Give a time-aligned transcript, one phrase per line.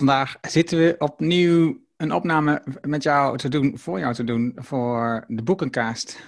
[0.00, 5.24] vandaag zitten we opnieuw een opname met jou te doen, voor jou te doen, voor
[5.28, 6.22] de Boekenkaast.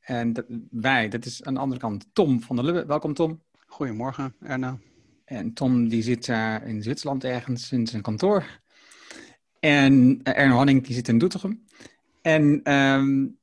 [0.00, 2.86] En dat, wij, dat is aan de andere kant Tom van der Lubbe.
[2.86, 3.42] Welkom Tom.
[3.66, 4.78] Goedemorgen Erna.
[5.24, 8.44] En Tom die zit uh, in Zwitserland ergens in zijn kantoor.
[9.60, 11.64] En uh, Erno Hanning die zit in Doetinchem.
[12.22, 13.37] En um,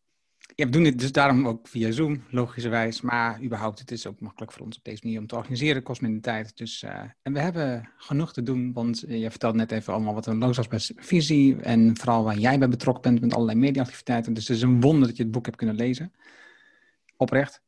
[0.56, 3.02] ja, we doen dit dus daarom ook via Zoom, logischerwijs.
[3.02, 5.84] Maar überhaupt, het is ook makkelijk voor ons op deze manier om te organiseren.
[5.84, 6.58] kost minder tijd.
[6.58, 10.14] Dus, uh, en we hebben genoeg te doen, want uh, je vertelt net even allemaal
[10.14, 11.62] wat er los visie.
[11.62, 14.34] En vooral waar jij bij betrokken bent met allerlei mediaactiviteiten.
[14.34, 16.14] Dus het is een wonder dat je het boek hebt kunnen lezen.
[17.18, 17.62] Oprecht.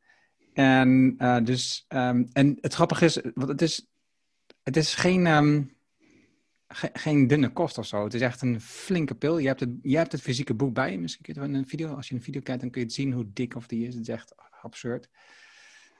[0.54, 3.88] En, uh, dus, um, en het grappige is, want het is,
[4.64, 5.26] het is geen...
[5.26, 5.77] Um,
[6.68, 8.04] Ge geen dunne kost of zo.
[8.04, 9.38] Het is echt een flinke pil.
[9.38, 11.00] Je hebt het, je hebt het fysieke boek bij je.
[11.00, 13.12] Misschien kun je een video, als je een video kijkt, dan kun je het zien
[13.12, 13.94] hoe dik of die is.
[13.94, 15.10] Het is echt absurd.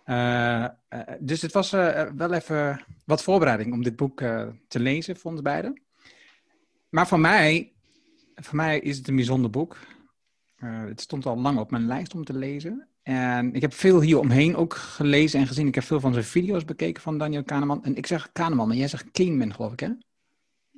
[0.06, 4.20] Uh, uh, dus het was uh, wel even wat voorbereiding om dit boek
[4.68, 5.82] te lezen voor ons beiden.
[6.90, 7.74] Maar voor mij,
[8.36, 9.78] voor mij is het een bijzonder boek.
[10.56, 12.88] het stond al lang op mijn lijst om te lezen.
[13.04, 15.68] En ik heb veel hier omheen ook gelezen en gezien.
[15.68, 17.84] Ik heb veel van zijn video's bekeken van Daniel Kahneman.
[17.84, 19.90] En ik zeg Kahneman, maar jij zegt Kahneman, geloof ik, hè?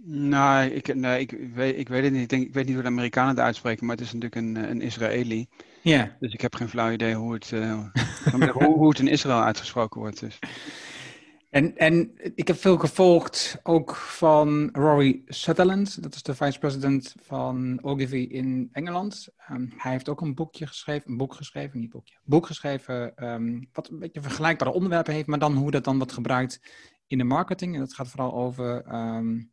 [0.06, 2.22] Nou, ik, nee, ik, weet, ik weet het niet.
[2.22, 4.70] Ik, denk, ik weet niet hoe de Amerikanen het uitspreken, maar het is natuurlijk een,
[4.70, 5.48] een Israëli.
[5.82, 5.96] Ja.
[5.98, 6.10] Yeah.
[6.20, 7.86] Dus ik heb geen flauw idee hoe het, uh,
[8.32, 10.20] hoe, hoe het in Israël uitgesproken wordt.
[10.20, 10.40] Dus.
[11.50, 16.04] En, en ik heb veel gevolgd ook van Rory Sutherland.
[16.04, 19.28] Dat is de vice-president van Ogilvy in Engeland.
[19.52, 23.70] Um, hij heeft ook een boekje geschreven, een boek geschreven, niet boekje, boek geschreven, um,
[23.74, 26.62] wat een beetje vergelijkbare onderwerpen heeft, maar dan hoe dat dan wordt gebruikt
[27.08, 27.74] in de marketing.
[27.74, 29.52] En dat gaat vooral over um,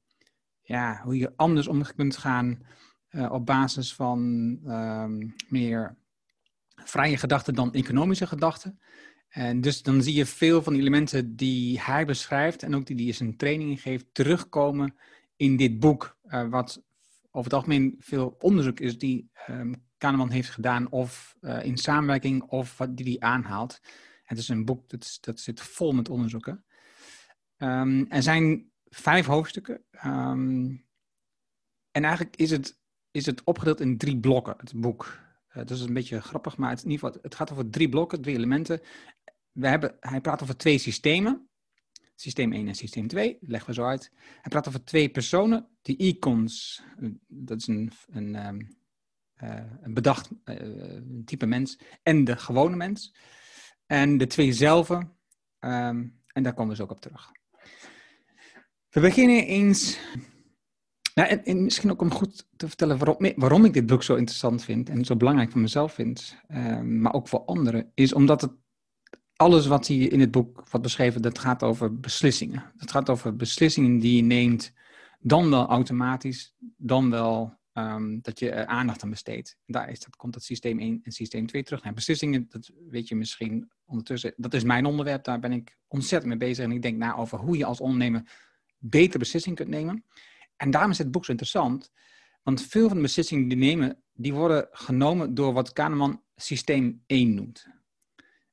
[0.67, 2.67] ja, hoe je anders om kunt gaan
[3.11, 4.21] uh, op basis van
[4.65, 5.97] um, meer
[6.75, 8.81] vrije gedachten dan economische gedachten.
[9.29, 13.05] En dus dan zie je veel van de elementen die hij beschrijft en ook die
[13.05, 14.95] hij zijn training geeft, terugkomen
[15.37, 16.19] in dit boek.
[16.27, 16.83] Uh, wat
[17.31, 22.43] over het algemeen veel onderzoek is die um, Kahneman heeft gedaan, of uh, in samenwerking,
[22.43, 23.81] of wat die hij aanhaalt.
[24.25, 26.65] Het is een boek dat, dat zit vol met onderzoeken.
[27.59, 29.85] Um, er zijn vijf hoofdstukken.
[30.05, 30.85] Um,
[31.91, 32.81] en eigenlijk is het,
[33.11, 35.21] is het opgedeeld in drie blokken, het boek.
[35.49, 37.89] Uh, dat is een beetje grappig, maar het, in ieder geval, het gaat over drie
[37.89, 38.81] blokken, drie elementen.
[39.53, 41.49] We hebben, hij praat over twee systemen.
[42.15, 44.11] Systeem 1 en systeem 2, leggen we zo uit.
[44.15, 46.83] Hij praat over twee personen, de icons,
[47.27, 48.77] dat is een, een, um,
[49.43, 53.15] uh, een bedacht een type mens, en de gewone mens.
[53.87, 55.17] En de twee zelven,
[55.61, 57.33] um, en daar komen we zo ook op terug.
[58.97, 59.99] We beginnen eens.
[61.15, 64.15] Nou, en, en, misschien ook om goed te vertellen waarom, waarom, ik dit boek zo
[64.15, 68.41] interessant vind en zo belangrijk voor mezelf vind, uh, maar ook voor anderen, is omdat
[68.41, 68.53] het
[69.37, 72.73] alles wat hier in het boek wordt beschreven, dat gaat over beslissingen.
[72.77, 74.73] Het gaat over beslissingen die je neemt,
[75.21, 79.59] dan wel automatisch, dan wel um, dat je aandacht aan besteedt.
[79.67, 81.83] Daar is, dat komt dat systeem 1 en systeem 2 terug.
[81.83, 86.31] Nou, beslissingen, dat weet je misschien ondertussen, dat is mijn onderwerp, daar ben ik ontzettend
[86.31, 88.45] mee bezig en ik denk na over hoe je als ondernemer
[88.79, 90.05] beter beslissingen kunt nemen.
[90.57, 91.93] En daarom is het boek zo interessant,
[92.43, 97.35] want veel van de beslissingen die nemen, die worden genomen door wat Kahneman systeem 1
[97.35, 97.67] noemt.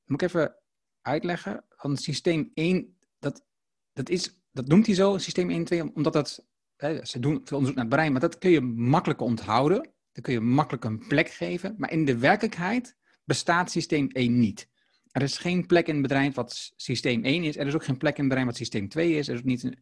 [0.06, 0.56] moet ik even
[1.02, 3.46] uitleggen, want systeem 1, dat,
[3.94, 6.46] dat, is, dat noemt hij zo, systeem 1 en 2, omdat dat,
[6.76, 10.24] hè, ze doen veel onderzoek naar het brein, maar dat kun je makkelijk onthouden, dan
[10.24, 14.72] kun je makkelijk een plek geven, maar in de werkelijkheid bestaat systeem 1 niet.
[15.12, 17.58] Er is geen plek in het bedrijf wat systeem 1 is.
[17.58, 19.28] Er is ook geen plek in het bedrijf wat systeem 2 is.
[19.28, 19.78] Er is ook niet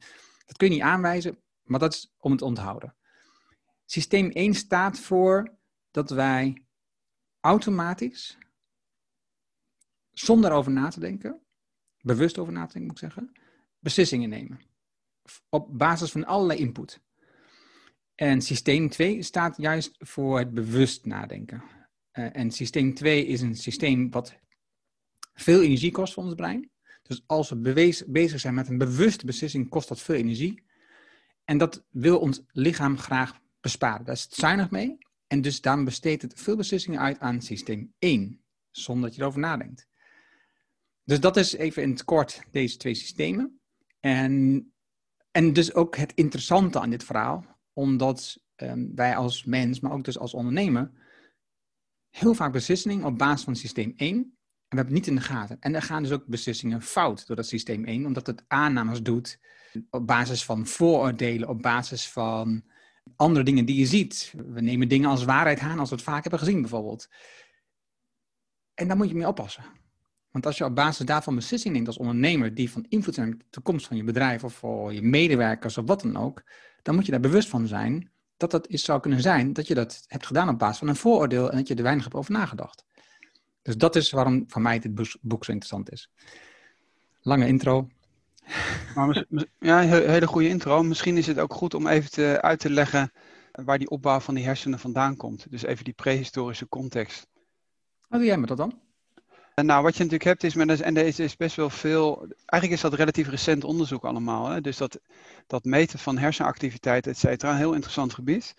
[0.52, 2.96] dat kun je niet aanwijzen, maar dat is om het onthouden.
[3.86, 5.58] Systeem 1 staat voor
[5.92, 6.66] dat wij
[7.40, 8.38] automatisch,
[10.12, 11.42] zonder over na te denken,
[12.02, 13.32] bewust over na te denken moet ik zeggen,
[13.80, 14.62] beslissingen nemen.
[15.50, 17.02] Op basis van allerlei input.
[18.16, 21.64] En systeem 2 staat juist voor het bewust nadenken.
[22.14, 24.40] Uh, en systeem 2 is een systeem wat
[25.34, 26.71] veel energie kost voor ons brein.
[27.12, 30.64] Dus als we bezig zijn met een bewuste beslissing, kost dat veel energie.
[31.44, 34.06] En dat wil ons lichaam graag besparen.
[34.06, 34.98] Daar is het zuinig mee.
[35.28, 39.40] En dus daarom besteedt het veel beslissingen uit aan systeem 1, zonder dat je erover
[39.40, 39.88] nadenkt.
[41.04, 43.60] Dus dat is even in het kort deze twee systemen.
[44.00, 44.74] En,
[45.32, 50.04] en dus ook het interessante aan dit verhaal, omdat um, wij als mens, maar ook
[50.04, 50.92] dus als ondernemer,
[52.10, 54.36] heel vaak beslissingen op basis van systeem 1
[54.72, 55.58] we hebben het niet in de gaten.
[55.60, 59.40] En er gaan dus ook beslissingen fout door dat systeem 1, omdat het aannames doet
[59.90, 62.64] op basis van vooroordelen, op basis van
[63.16, 64.34] andere dingen die je ziet.
[64.48, 67.08] We nemen dingen als waarheid aan als we het vaak hebben gezien, bijvoorbeeld.
[68.74, 69.64] En daar moet je mee oppassen.
[70.30, 73.40] Want als je op basis daarvan beslissingen neemt als ondernemer die van invloed zijn op
[73.40, 76.44] de toekomst van je bedrijf of voor je medewerkers of wat dan ook,
[76.82, 79.74] dan moet je daar bewust van zijn dat dat is, zou kunnen zijn dat je
[79.74, 82.32] dat hebt gedaan op basis van een vooroordeel en dat je er weinig hebt over
[82.32, 82.86] nagedacht.
[83.62, 86.10] Dus dat is waarom voor mij dit boek zo interessant is.
[87.22, 87.88] Lange intro.
[88.96, 89.26] Maar,
[89.60, 90.84] ja, hele goede intro.
[90.84, 93.12] Misschien is het ook goed om even te, uit te leggen
[93.52, 95.52] waar die opbouw van die hersenen vandaan komt.
[95.52, 97.28] Dus even die prehistorische context.
[98.08, 98.80] Wat doe jij met dat dan?
[99.56, 102.90] Nou, wat je natuurlijk hebt is, met, en er is best wel veel, eigenlijk is
[102.90, 104.50] dat relatief recent onderzoek allemaal.
[104.50, 104.62] Hè?
[104.62, 105.00] Dus dat,
[105.48, 108.54] dat meten van hersenactiviteit, et cetera, een heel interessant gebied.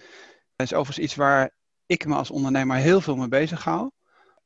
[0.56, 1.50] Dat is overigens iets waar
[1.86, 3.90] ik me als ondernemer heel veel mee bezig hou.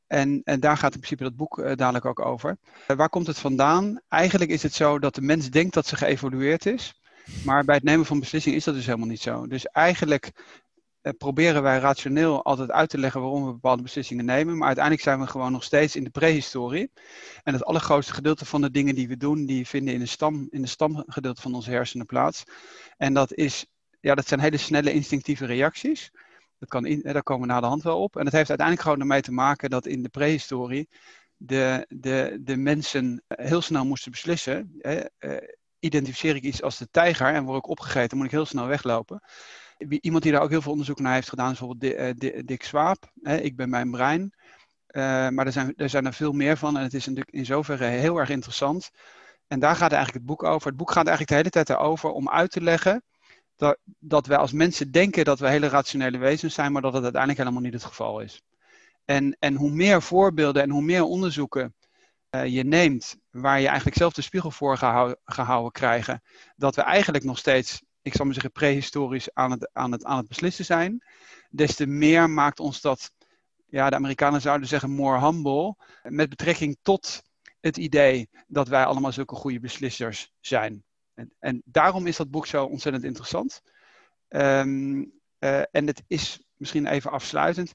[0.06, 2.58] En, en daar gaat in principe dat boek uh, dadelijk ook over.
[2.88, 4.00] Uh, waar komt het vandaan?
[4.08, 7.00] Eigenlijk is het zo dat de mens denkt dat ze geëvolueerd is.
[7.44, 9.46] Maar bij het nemen van beslissingen is dat dus helemaal niet zo.
[9.46, 10.32] Dus eigenlijk
[11.02, 14.56] uh, proberen wij rationeel altijd uit te leggen waarom we bepaalde beslissingen nemen.
[14.56, 16.90] Maar uiteindelijk zijn we gewoon nog steeds in de prehistorie.
[17.42, 20.46] En het allergrootste gedeelte van de dingen die we doen, die vinden in de, stam,
[20.50, 22.44] in de stamgedeelte van onze hersenen plaats.
[22.96, 23.66] En dat, is,
[24.00, 26.10] ja, dat zijn hele snelle instinctieve reacties.
[26.58, 28.16] Dat kan in, daar komen we na de hand wel op.
[28.16, 30.88] En dat heeft uiteindelijk gewoon ermee te maken dat in de prehistorie
[31.36, 34.76] de, de, de mensen heel snel moesten beslissen.
[34.78, 35.36] Hè, uh,
[35.78, 39.22] identificeer ik iets als de tijger en word ik opgegeten, moet ik heel snel weglopen.
[40.00, 43.12] Iemand die daar ook heel veel onderzoek naar heeft gedaan is bijvoorbeeld uh, Dick Swaap.
[43.22, 44.34] Ik ben mijn brein.
[45.34, 47.84] Maar er zijn, er zijn er veel meer van en het is natuurlijk in zoverre
[47.84, 48.90] heel erg interessant.
[49.46, 50.68] En daar gaat eigenlijk het boek over.
[50.68, 53.02] Het boek gaat eigenlijk de hele tijd erover om uit te leggen
[53.56, 57.02] dat, dat wij als mensen denken dat we hele rationele wezens zijn, maar dat het
[57.02, 58.42] uiteindelijk helemaal niet het geval is.
[59.04, 61.74] En, en hoe meer voorbeelden en hoe meer onderzoeken
[62.30, 66.22] uh, je neemt, waar je eigenlijk zelf de spiegel voor gehou, gehouden krijgen,
[66.56, 70.16] dat we eigenlijk nog steeds, ik zal maar zeggen, prehistorisch aan het, aan, het, aan
[70.16, 71.04] het beslissen zijn,
[71.50, 73.12] des te meer maakt ons dat,
[73.66, 77.22] ja, de Amerikanen zouden zeggen more humble, met betrekking tot
[77.60, 80.84] het idee dat wij allemaal zulke goede beslissers zijn.
[81.16, 83.62] En, en daarom is dat boek zo ontzettend interessant.
[84.28, 87.72] Um, uh, en het is misschien even afsluitend.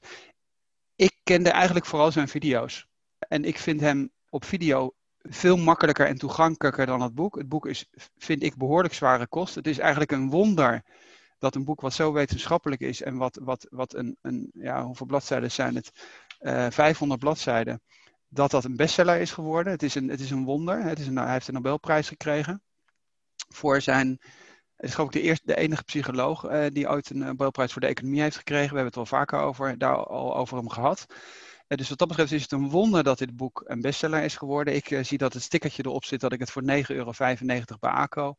[0.96, 2.86] Ik kende eigenlijk vooral zijn video's.
[3.18, 7.36] En ik vind hem op video veel makkelijker en toegankelijker dan het boek.
[7.36, 7.86] Het boek is,
[8.16, 9.54] vind ik, behoorlijk zware kost.
[9.54, 10.82] Het is eigenlijk een wonder
[11.38, 15.06] dat een boek wat zo wetenschappelijk is en wat, wat, wat een, een ja, hoeveel
[15.06, 15.90] bladzijden zijn het?
[16.40, 17.82] Uh, eh, 500 bladzijden.
[18.28, 19.72] Dat dat een bestseller is geworden.
[19.72, 20.82] Het is een, het is een wonder.
[20.82, 22.62] Het is een, hij heeft de Nobelprijs gekregen
[23.52, 24.20] voor zijn.
[24.82, 27.80] Het is geloof ik de, eerste, de enige psycholoog uh, die ooit een Nobelprijs voor
[27.80, 28.68] de economie heeft gekregen.
[28.68, 31.06] We hebben het wel vaker over, daar al over hem gehad.
[31.08, 34.36] Uh, dus wat dat betreft is het een wonder dat dit boek een bestseller is
[34.36, 34.74] geworden.
[34.74, 37.12] Ik uh, zie dat het stickertje erop zit dat ik het voor 9,95 euro
[37.80, 38.36] bij ACO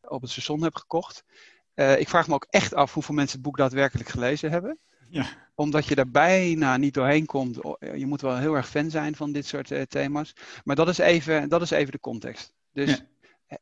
[0.00, 1.24] op het station heb gekocht.
[1.74, 4.78] ik vraag me ook echt af hoeveel mensen het boek daadwerkelijk gelezen hebben.
[5.08, 5.26] Ja.
[5.54, 7.58] Omdat je er bijna niet doorheen komt.
[7.94, 10.32] Je moet wel heel erg fan zijn van dit soort thema's.
[10.64, 12.52] Maar dat is even, dat is even de context.
[12.72, 13.10] Dus ja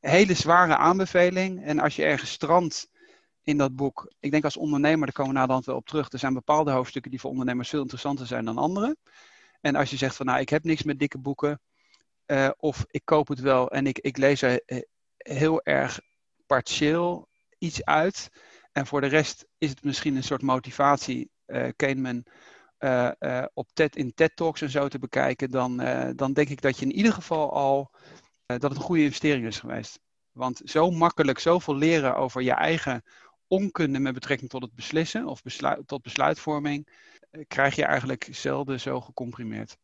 [0.01, 1.65] hele zware aanbeveling.
[1.65, 2.89] En als je ergens strandt
[3.43, 6.13] in dat boek, ik denk als ondernemer, daar komen we naderhand wel op terug.
[6.13, 8.97] Er zijn bepaalde hoofdstukken die voor ondernemers veel interessanter zijn dan andere.
[9.61, 11.61] En als je zegt van nou, ik heb niks met dikke boeken.
[12.27, 14.79] Uh, of ik koop het wel en ik, ik lees er eh,
[15.17, 16.01] heel erg
[16.47, 17.29] partieel
[17.59, 18.29] iets uit.
[18.73, 22.25] En voor de rest is het misschien een soort motivatie, uh, Kahneman,
[23.55, 25.51] op TED, in TED Talks en zo te bekijken.
[25.51, 25.77] Dan,
[26.17, 28.21] dan denk ik dat je in ieder geval al eh,
[28.59, 30.01] dat het een goede investering is geweest.
[30.33, 33.03] Want zo makkelijk zoveel leren over je eigen
[33.47, 35.43] onkunde met betrekking tot het beslissen of
[35.87, 36.89] tot besluitvorming,
[37.31, 39.77] eh, krijg je eigenlijk zelden zo gecomprimeerd.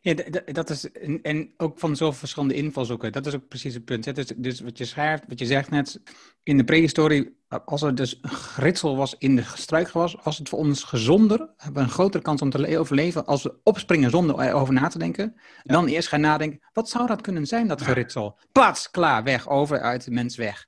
[0.00, 0.14] Ja,
[0.52, 3.12] dat is, en, en ook van zoveel verschillende invalshoeken.
[3.12, 4.04] Dat is ook precies het punt.
[4.04, 4.12] Hè?
[4.12, 6.00] Dus, dus wat je schrijft, wat je zegt net,
[6.42, 10.58] in de prehistorie, als er dus een gritsel was in de struikgewas, was het voor
[10.58, 14.74] ons gezonder, hebben we een grotere kans om te overleven als we opspringen zonder erover
[14.74, 18.38] na te denken, dan eerst gaan nadenken, wat zou dat kunnen zijn, dat geritsel?
[18.52, 20.66] Pats, klaar, weg, over, uit, de mens weg.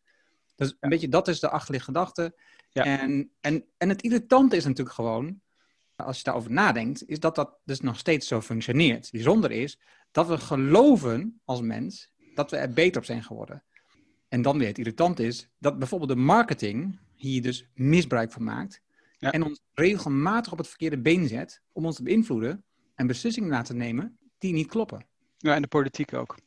[0.57, 2.35] Dus een beetje, dat is de achterliggende gedachte.
[2.73, 5.41] En, en, en het irritante is natuurlijk gewoon,
[6.05, 9.11] als je daarover nadenkt, is dat dat dus nog steeds zo functioneert.
[9.11, 9.79] Bijzonder is
[10.11, 13.65] dat we geloven als mens dat we er beter op zijn geworden.
[14.29, 18.81] En dan weer het irritant is dat bijvoorbeeld de marketing hier dus misbruik van maakt.
[19.19, 22.65] En ons regelmatig op het verkeerde been zet om ons te beïnvloeden
[22.95, 25.07] en beslissingen laten nemen die niet kloppen.
[25.37, 26.39] Ja, en de politiek ook.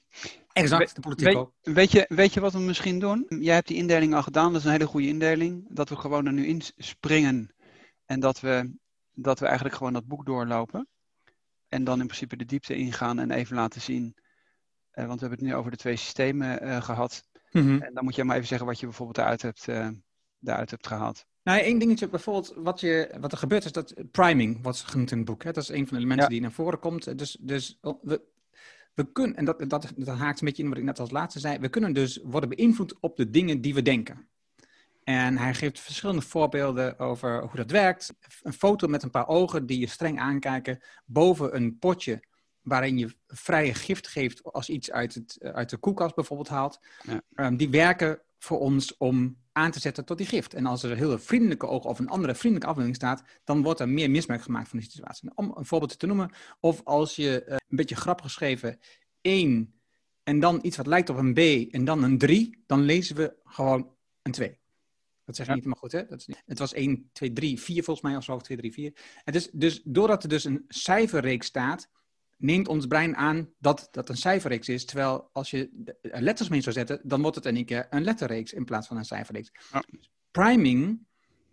[0.54, 1.54] Exact, de politiek weet, ook.
[1.62, 3.26] Weet je, weet je wat we misschien doen?
[3.30, 5.66] Jij hebt die indeling al gedaan, dat is een hele goede indeling.
[5.70, 7.56] Dat we gewoon er nu in springen
[8.06, 8.72] en dat we
[9.14, 10.88] dat we eigenlijk gewoon dat boek doorlopen.
[11.68, 14.16] En dan in principe de diepte ingaan en even laten zien.
[14.94, 17.28] Uh, want we hebben het nu over de twee systemen uh, gehad.
[17.52, 17.82] Mm-hmm.
[17.82, 19.90] En dan moet je maar even zeggen wat je bijvoorbeeld daaruit hebt, uh,
[20.40, 21.26] daaruit hebt gehaald.
[21.44, 25.18] Nou, één dingetje bijvoorbeeld, wat, je, wat er gebeurt is dat priming wordt genoemd in
[25.18, 25.44] het boek.
[25.44, 25.52] Hè?
[25.52, 26.32] Dat is een van de elementen ja.
[26.32, 27.18] die naar voren komt.
[27.18, 28.22] Dus, dus we,
[28.94, 31.40] we kunnen, en dat, dat, dat haakt een beetje in wat ik net als laatste
[31.40, 34.28] zei, we kunnen dus worden beïnvloed op de dingen die we denken.
[35.04, 38.14] En hij geeft verschillende voorbeelden over hoe dat werkt.
[38.42, 42.24] Een foto met een paar ogen die je streng aankijken boven een potje
[42.62, 46.80] waarin je vrije gift geeft als iets uit, het, uit de koelkast bijvoorbeeld haalt.
[47.04, 47.22] Ja.
[47.34, 50.54] Ehm, die werken voor ons om aan te zetten tot die gift.
[50.54, 53.80] En als er een hele vriendelijke oog of een andere vriendelijke afbeelding staat, dan wordt
[53.80, 55.32] er meer misbruik gemaakt van die situatie.
[55.36, 58.80] Om een voorbeeld te noemen, of als je uh, een beetje grappig geschreven
[59.22, 59.82] 1
[60.24, 63.36] en dan iets wat lijkt op een B en dan een 3, dan lezen we
[63.44, 64.62] gewoon een 2.
[65.26, 66.06] Dat zeg je niet helemaal goed, hè?
[66.06, 66.44] Dat is niet.
[66.46, 68.94] Het was 1, 2, 3, 4 volgens mij, of zo, 2, 3, 4.
[69.24, 71.90] Het is dus doordat er dus een cijferreeks staat,
[72.38, 74.86] neemt ons brein aan dat dat een cijferreeks is.
[74.86, 78.54] Terwijl als je letters mee zou zetten, dan wordt het in één keer een letterreeks
[78.54, 79.52] in plaats van een cijferreeks.
[79.72, 79.84] Ja.
[80.32, 81.06] Priming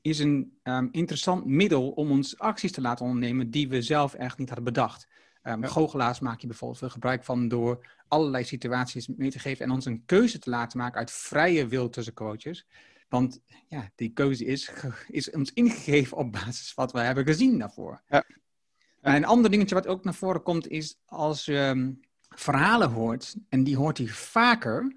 [0.02, 4.38] is een um, interessant middel om ons acties te laten ondernemen die we zelf echt
[4.38, 5.08] niet hadden bedacht.
[5.42, 5.68] Um, ja.
[5.68, 9.84] Goochelaars maak je bijvoorbeeld veel gebruik van door allerlei situaties mee te geven en ons
[9.84, 12.66] een keuze te laten maken uit vrije wil tussen coaches.
[13.10, 14.72] Want ja, die keuze is,
[15.06, 18.02] is ons ingegeven op basis van wat we hebben gezien daarvoor.
[18.08, 18.24] Ja.
[19.00, 23.36] En een ander dingetje wat ook naar voren komt is als je um, verhalen hoort,
[23.48, 24.96] en die hoort hij vaker,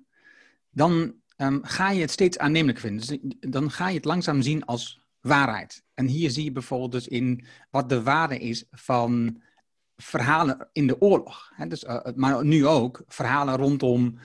[0.69, 3.07] dan um, ga je het steeds aannemelijk vinden.
[3.07, 5.83] Dus dan ga je het langzaam zien als waarheid.
[5.93, 9.41] En hier zie je bijvoorbeeld dus in wat de waarde is van
[9.95, 11.51] verhalen in de oorlog.
[11.55, 11.67] Hè?
[11.67, 14.17] Dus, uh, maar nu ook verhalen rondom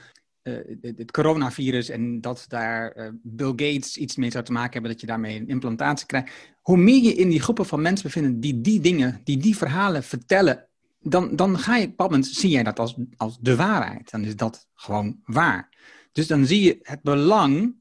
[0.81, 5.00] het coronavirus en dat daar uh, Bill Gates iets mee zou te maken hebben, dat
[5.00, 6.33] je daarmee een implantatie krijgt.
[6.61, 10.02] Hoe meer je in die groepen van mensen bevindt die die dingen, die die verhalen
[10.02, 10.69] vertellen,
[11.00, 14.11] dan, dan ga je op zie jij dat als, als de waarheid.
[14.11, 15.69] Dan is dat gewoon waar.
[16.12, 17.75] Dus dan zie je het belang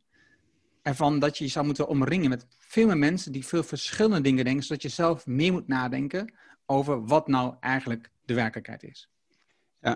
[0.82, 4.46] ervan dat je je zou moeten omringen met veel meer mensen die veel verschillende dingen
[4.46, 6.34] denken, zodat je zelf meer moet nadenken
[6.66, 9.10] over wat nou eigenlijk de werkelijkheid is.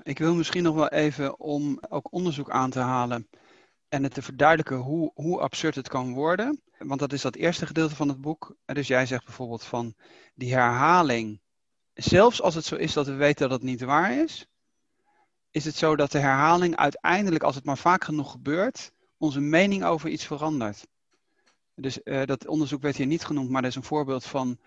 [0.03, 3.27] Ik wil misschien nog wel even om ook onderzoek aan te halen
[3.89, 6.61] en het te verduidelijken hoe, hoe absurd het kan worden.
[6.77, 8.55] Want dat is dat eerste gedeelte van het boek.
[8.65, 9.95] Dus jij zegt bijvoorbeeld van
[10.35, 11.41] die herhaling.
[11.93, 14.47] Zelfs als het zo is dat we weten dat het niet waar is,
[15.51, 19.83] is het zo dat de herhaling uiteindelijk, als het maar vaak genoeg gebeurt, onze mening
[19.83, 20.87] over iets verandert.
[21.75, 24.59] Dus uh, dat onderzoek werd hier niet genoemd, maar dat is een voorbeeld van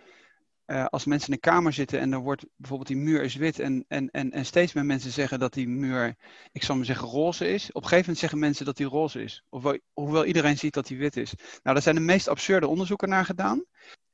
[0.66, 3.58] uh, als mensen in een kamer zitten en er wordt bijvoorbeeld die muur is wit
[3.58, 6.16] en, en, en, en steeds meer mensen zeggen dat die muur,
[6.52, 7.68] ik zal maar zeggen, roze is.
[7.68, 9.44] Op een gegeven moment zeggen mensen dat die roze is.
[9.48, 11.34] Of, hoewel iedereen ziet dat die wit is.
[11.34, 13.64] Nou, daar zijn de meest absurde onderzoeken naar gedaan.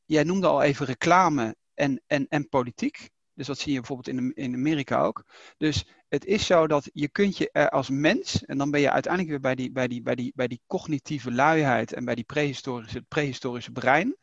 [0.05, 3.11] Jij noemde al even reclame en, en, en politiek.
[3.35, 5.25] Dus dat zie je bijvoorbeeld in, in Amerika ook.
[5.57, 9.33] Dus het is zo dat je kunt je als mens, en dan ben je uiteindelijk
[9.33, 13.03] weer bij die, bij die, bij die, bij die cognitieve luiheid en bij die prehistorische,
[13.09, 14.17] prehistorische brein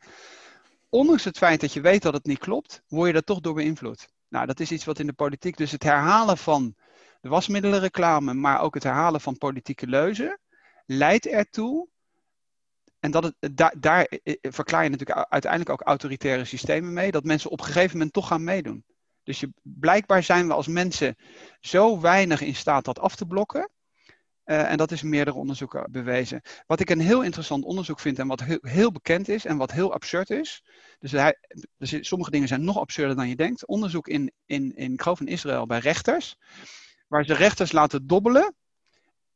[0.88, 3.54] ondanks het feit dat je weet dat het niet klopt, word je daar toch door
[3.54, 4.08] beïnvloed.
[4.28, 6.74] Nou, dat is iets wat in de politiek, dus het herhalen van
[7.20, 10.40] de wasmiddelenreclame, maar ook het herhalen van politieke leuzen,
[10.86, 11.88] leidt ertoe,
[13.00, 17.24] en dat het, daar, eh, eh, verklaar je natuurlijk uiteindelijk ook autoritaire systemen mee, dat
[17.24, 18.84] mensen op een gegeven moment toch gaan meedoen.
[19.22, 21.16] Dus je, blijkbaar zijn we als mensen
[21.60, 23.70] zo weinig in staat dat af te blokken,
[24.48, 26.42] uh, en dat is meerdere onderzoeken bewezen.
[26.66, 29.72] Wat ik een heel interessant onderzoek vind en wat heel, heel bekend is en wat
[29.72, 30.64] heel absurd is.
[30.98, 31.38] Dus, hij,
[31.76, 33.66] dus sommige dingen zijn nog absurder dan je denkt.
[33.66, 36.36] Onderzoek in, in, in ik geloof in Israël bij rechters.
[37.08, 38.54] Waar ze rechters laten dobbelen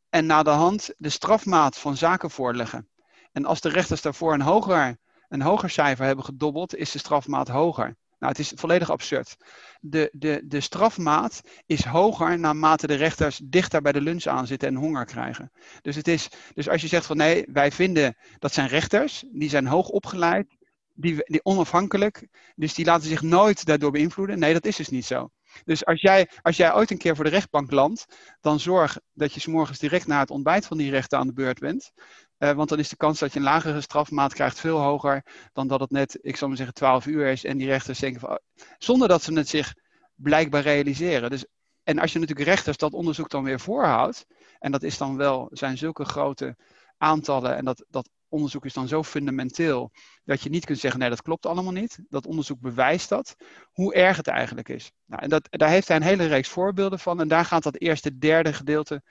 [0.08, 2.88] en na de hand de strafmaat van zaken voorleggen.
[3.32, 4.96] En als de rechters daarvoor een hoger,
[5.28, 7.96] een hoger cijfer hebben gedobbeld, is de strafmaat hoger.
[8.22, 9.36] Nou, het is volledig absurd.
[9.80, 14.74] De, de, de strafmaat is hoger naarmate de rechters dichter bij de lunch aanzitten en
[14.74, 15.52] honger krijgen.
[15.80, 19.48] Dus, het is, dus als je zegt van nee, wij vinden dat zijn rechters, die
[19.48, 20.56] zijn hoog opgeleid,
[20.94, 24.38] die, die onafhankelijk, dus die laten zich nooit daardoor beïnvloeden.
[24.38, 25.30] Nee, dat is dus niet zo.
[25.64, 28.06] Dus als jij, als jij ooit een keer voor de rechtbank landt,
[28.40, 31.32] dan zorg dat je s morgens direct na het ontbijt van die rechter aan de
[31.32, 31.92] beurt bent.
[32.42, 35.68] Uh, want dan is de kans dat je een lagere strafmaat krijgt veel hoger dan
[35.68, 37.44] dat het net, ik zal maar zeggen, 12 uur is.
[37.44, 38.38] En die rechters denken van,
[38.78, 39.74] zonder dat ze het zich
[40.14, 41.30] blijkbaar realiseren.
[41.30, 41.46] Dus,
[41.82, 44.26] en als je natuurlijk rechters dat onderzoek dan weer voorhoudt,
[44.58, 46.56] en dat is dan wel, zijn zulke grote
[46.96, 49.90] aantallen en dat, dat onderzoek is dan zo fundamenteel
[50.24, 51.98] dat je niet kunt zeggen, nee, dat klopt allemaal niet.
[52.08, 53.36] Dat onderzoek bewijst dat,
[53.72, 54.92] hoe erg het eigenlijk is.
[55.04, 57.80] Nou, en dat, daar heeft hij een hele reeks voorbeelden van en daar gaat dat
[57.80, 59.02] eerste, derde gedeelte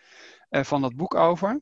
[0.50, 1.62] uh, van dat boek over.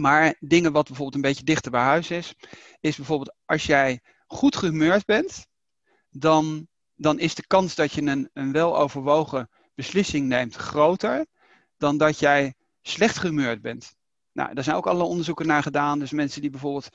[0.00, 2.34] Maar dingen wat bijvoorbeeld een beetje dichter bij huis is,
[2.80, 5.46] is bijvoorbeeld als jij goed gehumeurd bent,
[6.10, 11.26] dan, dan is de kans dat je een, een weloverwogen beslissing neemt groter
[11.76, 13.94] dan dat jij slecht gehumeurd bent.
[14.32, 15.98] Nou, daar zijn ook alle onderzoeken naar gedaan.
[15.98, 16.88] Dus mensen die bijvoorbeeld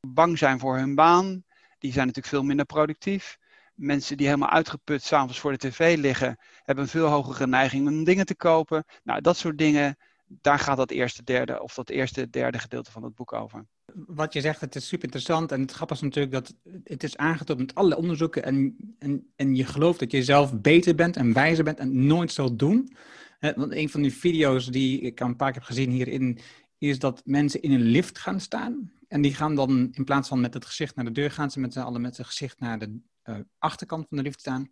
[0.00, 1.44] bang zijn voor hun baan,
[1.78, 3.38] die zijn natuurlijk veel minder productief.
[3.74, 8.04] Mensen die helemaal uitgeput s'avonds voor de tv liggen, hebben een veel hogere neiging om
[8.04, 8.84] dingen te kopen.
[9.02, 9.96] Nou, dat soort dingen
[10.26, 13.66] daar gaat dat eerste derde of dat eerste derde gedeelte van het boek over.
[13.94, 15.52] wat je zegt, het is super interessant.
[15.52, 16.54] En het grappige is natuurlijk dat
[16.84, 18.44] het is aangetoond met alle onderzoeken.
[18.44, 22.32] En, en, en je gelooft dat je zelf beter bent en wijzer bent en nooit
[22.32, 22.96] zal doen.
[23.40, 26.38] Want een van die video's die ik al een paar keer heb gezien hierin,
[26.78, 28.92] is dat mensen in een lift gaan staan.
[29.08, 31.60] En die gaan dan, in plaats van met het gezicht naar de deur, gaan ze
[31.60, 34.70] met z'n allen met het gezicht naar de uh, achterkant van de lift staan.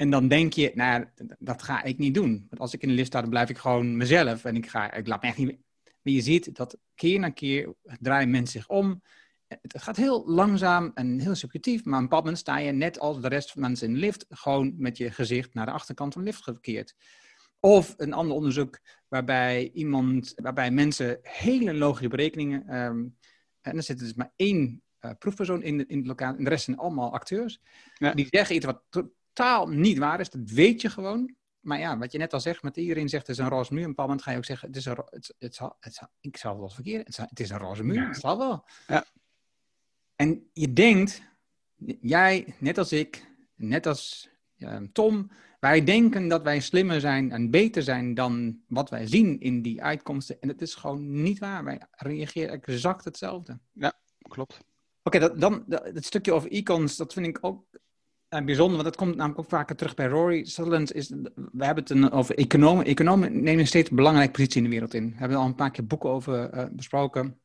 [0.00, 1.04] En dan denk je, nou,
[1.38, 2.46] dat ga ik niet doen.
[2.48, 4.44] Want als ik in de lift sta, dan blijf ik gewoon mezelf.
[4.44, 5.58] En ik, ga, ik laat me echt niet...
[6.02, 9.02] Maar je ziet dat keer na keer draaien mensen zich om.
[9.46, 11.84] Het gaat heel langzaam en heel subjectief.
[11.84, 14.00] Maar op een bepaald moment sta je net als de rest van mensen in de
[14.00, 14.26] lift...
[14.28, 16.94] gewoon met je gezicht naar de achterkant van de lift gekeerd.
[17.60, 22.76] Of een ander onderzoek waarbij iemand, waarbij mensen hele logische berekeningen.
[22.76, 23.16] Um,
[23.60, 26.50] en er zit dus maar één uh, proefpersoon in, de, in het lokaal, en de
[26.50, 27.60] rest zijn allemaal acteurs.
[27.94, 28.14] Ja.
[28.14, 28.82] Die zeggen iets wat
[29.32, 31.34] totaal niet waar is, dat weet je gewoon.
[31.60, 33.82] Maar ja, wat je net al zegt, met iedereen zegt het is een roze muur.
[33.82, 36.08] Op een bepaald moment ga je ook zeggen, het is een, het, het, het, het,
[36.20, 38.64] ik zal het wel verkeerd, het, het is een roze muur, het zal wel.
[38.86, 39.04] Ja.
[40.16, 41.22] En je denkt,
[42.00, 47.50] jij, net als ik, net als uh, Tom, wij denken dat wij slimmer zijn en
[47.50, 50.40] beter zijn dan wat wij zien in die uitkomsten.
[50.40, 51.64] En het is gewoon niet waar.
[51.64, 53.58] Wij reageren exact hetzelfde.
[53.72, 54.60] Ja, klopt.
[55.02, 57.66] Oké, dan het stukje over icons, dat vind ik ook
[58.30, 60.92] uh, bijzonder, want dat komt namelijk ook vaker terug bij Rory Sutherland.
[60.92, 62.84] Is, we hebben het een, over economen.
[62.84, 65.10] Economen nemen steeds een belangrijke positie in de wereld in.
[65.10, 67.40] We hebben er al een paar keer boeken over uh, besproken.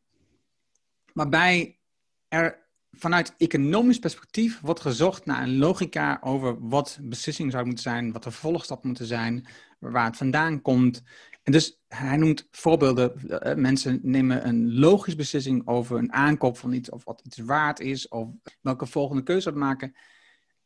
[1.14, 1.80] Waarbij
[2.28, 8.12] er vanuit economisch perspectief wordt gezocht naar een logica over wat beslissing zou moeten zijn,
[8.12, 9.48] wat de vervolgstap moeten zijn,
[9.80, 11.04] waar het vandaan komt.
[11.44, 13.30] En dus hij noemt voorbeelden.
[13.30, 17.80] Eh, mensen nemen een logische beslissing over een aankoop van iets, of wat iets waard
[17.80, 18.30] is, of
[18.62, 19.96] welke volgende keuze te maken.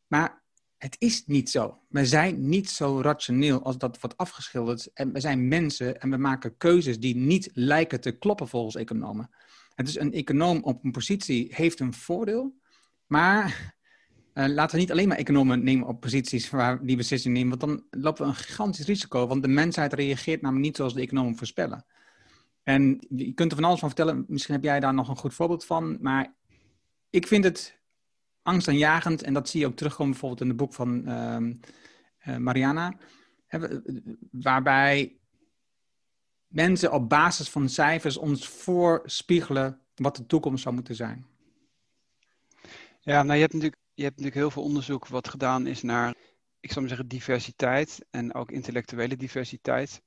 [0.10, 0.44] Maar
[0.78, 1.80] het is niet zo.
[1.88, 4.94] We zijn niet zo rationeel als dat wordt afgeschilderd.
[4.94, 9.30] En we zijn mensen en we maken keuzes die niet lijken te kloppen volgens economen.
[9.76, 12.56] Het is een econoom op een positie heeft een voordeel,
[13.08, 13.76] maar
[14.34, 17.72] uh, laten we niet alleen maar economen nemen op posities waar die beslissingen nemen, want
[17.72, 21.36] dan lopen we een gigantisch risico, want de mensheid reageert namelijk niet zoals de economen
[21.36, 21.86] voorspellen.
[22.64, 25.34] En je kunt er van alles van vertellen, misschien heb jij daar nog een goed
[25.34, 26.36] voorbeeld van, maar
[27.10, 27.79] ik vind het
[28.42, 32.94] angstaanjagend, en dat zie je ook terugkomen bijvoorbeeld in het boek van uh, Mariana,
[34.32, 35.20] waarbij
[36.48, 41.26] mensen op basis van cijfers ons voorspiegelen wat de toekomst zou moeten zijn.
[43.00, 46.16] Ja, nou je hebt natuurlijk, je hebt natuurlijk heel veel onderzoek wat gedaan is naar,
[46.60, 50.02] ik zou maar zeggen, diversiteit en ook intellectuele diversiteit.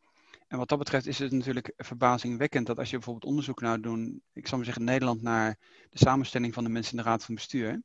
[0.49, 4.23] En wat dat betreft is het natuurlijk verbazingwekkend dat als je bijvoorbeeld onderzoek nou doen,
[4.33, 5.59] ik zou maar zeggen Nederland naar
[5.91, 7.83] de samenstelling van de mensen in de raad van bestuur.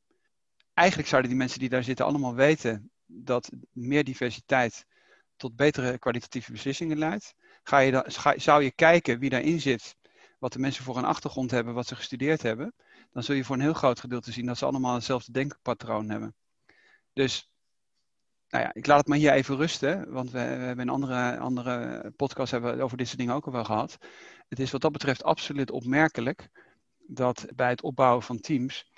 [0.78, 4.86] Eigenlijk zouden die mensen die daar zitten allemaal weten dat meer diversiteit
[5.36, 7.34] tot betere kwalitatieve beslissingen leidt.
[7.62, 8.04] Ga je dan,
[8.36, 9.96] zou je kijken wie daarin zit,
[10.38, 12.74] wat de mensen voor een achtergrond hebben, wat ze gestudeerd hebben,
[13.12, 16.34] dan zul je voor een heel groot gedeelte zien dat ze allemaal hetzelfde denkpatroon hebben.
[17.12, 17.50] Dus,
[18.48, 21.38] nou ja, ik laat het maar hier even rusten, want we, we hebben in andere,
[21.38, 23.98] andere podcasts hebben over dit soort dingen ook al wel gehad.
[24.48, 26.48] Het is wat dat betreft absoluut opmerkelijk
[27.06, 28.96] dat bij het opbouwen van teams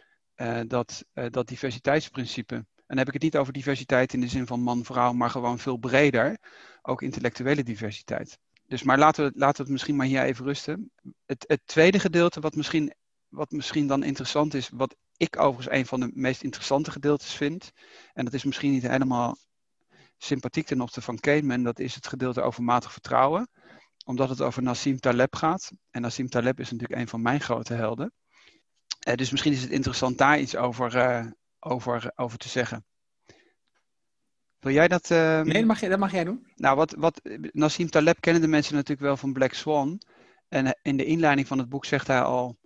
[0.67, 4.47] dat, uh, dat diversiteitsprincipe en dan heb ik het niet over diversiteit in de zin
[4.47, 6.39] van man-vrouw, maar gewoon veel breder.
[6.83, 8.39] Ook intellectuele diversiteit.
[8.67, 10.93] Dus maar laten we, laten we het misschien maar hier even rusten.
[11.27, 12.95] Het, het tweede gedeelte, wat misschien,
[13.29, 17.71] wat misschien dan interessant is, wat ik overigens een van de meest interessante gedeeltes vind.
[18.13, 19.37] En dat is misschien niet helemaal
[20.17, 21.63] sympathiek ten opzichte van Kahneman.
[21.63, 23.49] Dat is het gedeelte over matig vertrouwen.
[24.05, 25.71] Omdat het over Nassim Taleb gaat.
[25.91, 28.13] En Nassim Taleb is natuurlijk een van mijn grote helden.
[29.09, 31.27] Uh, dus misschien is het interessant daar iets over, uh,
[31.59, 32.85] over, over te zeggen.
[34.59, 35.11] Wil jij dat?
[35.11, 35.41] Uh...
[35.41, 36.47] Nee, dat mag, dat mag jij doen.
[36.57, 37.21] Nou, wat, wat
[37.53, 40.01] Nassim Taleb kennen de mensen natuurlijk wel van Black Swan.
[40.49, 42.59] En eh, in de inleiding van het boek zegt hij al,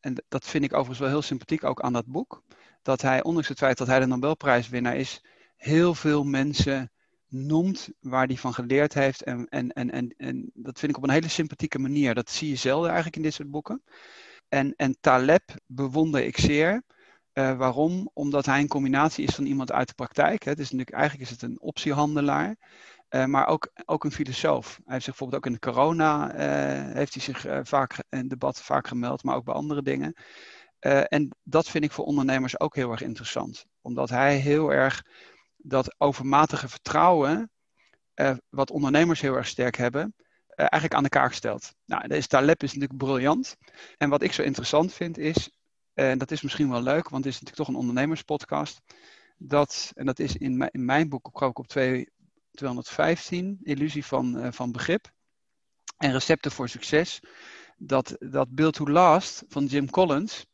[0.00, 2.42] en dat vind ik overigens wel heel sympathiek ook aan dat boek,
[2.82, 5.24] dat hij, ondanks het feit dat hij de Nobelprijswinnaar is,
[5.56, 6.90] heel veel mensen
[7.28, 9.22] noemt waar hij van geleerd heeft.
[9.22, 12.14] En, en, en, en, en dat vind ik op een hele sympathieke manier.
[12.14, 13.82] Dat zie je zelden eigenlijk in dit soort boeken.
[14.52, 16.82] En, en Taleb bewonder ik zeer.
[17.34, 18.10] Uh, waarom?
[18.12, 20.42] Omdat hij een combinatie is van iemand uit de praktijk.
[20.42, 20.54] Hè.
[20.54, 22.56] Dus natuurlijk, eigenlijk is het een optiehandelaar.
[23.10, 24.66] Uh, maar ook, ook een filosoof.
[24.66, 28.60] Hij heeft zich bijvoorbeeld ook in de corona uh, heeft hij zich vaak in debat
[28.60, 30.14] vaak gemeld, maar ook bij andere dingen.
[31.08, 33.64] en dat vind ik voor ondernemers ook heel erg interessant.
[33.80, 35.02] Omdat hij heel erg
[35.56, 37.50] dat overmatige vertrouwen,
[38.48, 40.14] wat ondernemers heel erg sterk hebben,
[40.54, 41.74] eigenlijk aan de kaak stelt.
[41.84, 43.56] Nou, deze Taleb is natuurlijk briljant.
[43.98, 45.50] En wat ik zo interessant vind is,
[45.94, 48.80] en dat is misschien wel leuk, want het is natuurlijk toch een ondernemerspodcast.
[49.36, 52.08] Dat, en dat is in, mijn, boek ook op 2,
[52.50, 55.10] 215, Illusie van, uh, van Begrip.
[55.96, 57.20] En Recepten voor Succes.
[57.76, 60.46] dat, dat Build to Last van Jim Collins,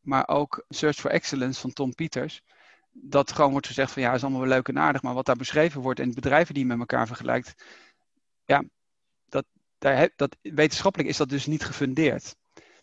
[0.00, 2.42] maar ook Search for Excellence van Tom Peters,
[2.90, 5.36] dat gewoon wordt gezegd van ja, is allemaal wel leuk en aardig, maar wat daar
[5.36, 7.64] beschreven wordt en bedrijven die je met elkaar vergelijkt,
[8.44, 8.62] ja,
[9.82, 12.36] daar, dat, wetenschappelijk is dat dus niet gefundeerd.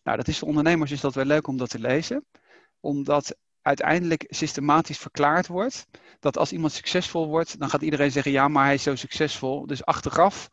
[0.03, 2.25] Nou, dat is voor ondernemers is dat wel leuk om dat te lezen,
[2.79, 5.87] omdat uiteindelijk systematisch verklaard wordt
[6.19, 9.65] dat als iemand succesvol wordt, dan gaat iedereen zeggen ja, maar hij is zo succesvol.
[9.65, 10.49] Dus achteraf,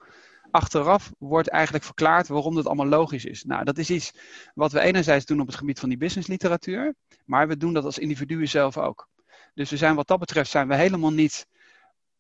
[0.50, 3.44] achteraf wordt eigenlijk verklaard waarom dat allemaal logisch is.
[3.44, 4.12] Nou, dat is iets
[4.54, 7.98] wat we enerzijds doen op het gebied van die businessliteratuur, maar we doen dat als
[7.98, 9.09] individuen zelf ook.
[9.54, 11.46] Dus we zijn wat dat betreft zijn we helemaal niet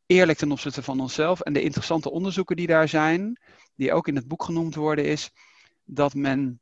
[0.06, 1.40] eerlijk ten opzichte van onszelf.
[1.40, 3.40] En de interessante onderzoeken die daar zijn,
[3.74, 5.30] die ook in het boek genoemd worden, is
[5.84, 6.60] dat men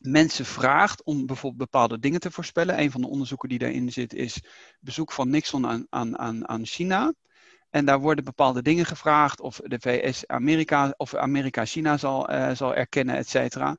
[0.00, 2.80] mensen vraagt om bijvoorbeeld bepaalde dingen te voorspellen.
[2.80, 4.42] Een van de onderzoeken die daarin zit is
[4.80, 7.12] bezoek van Nixon aan, aan, aan, aan China.
[7.70, 12.50] En daar worden bepaalde dingen gevraagd of de VS Amerika of Amerika China zal, uh,
[12.50, 13.76] zal erkennen, et cetera.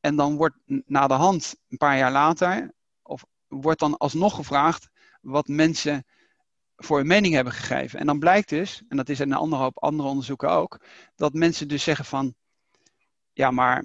[0.00, 4.88] En dan wordt na de hand, een paar jaar later, of wordt dan alsnog gevraagd
[5.20, 6.04] wat mensen
[6.84, 7.98] voor een mening hebben gegeven.
[7.98, 10.80] En dan blijkt dus, en dat is in een andere hoop andere onderzoeken ook,
[11.16, 12.34] dat mensen dus zeggen van,
[13.32, 13.84] ja maar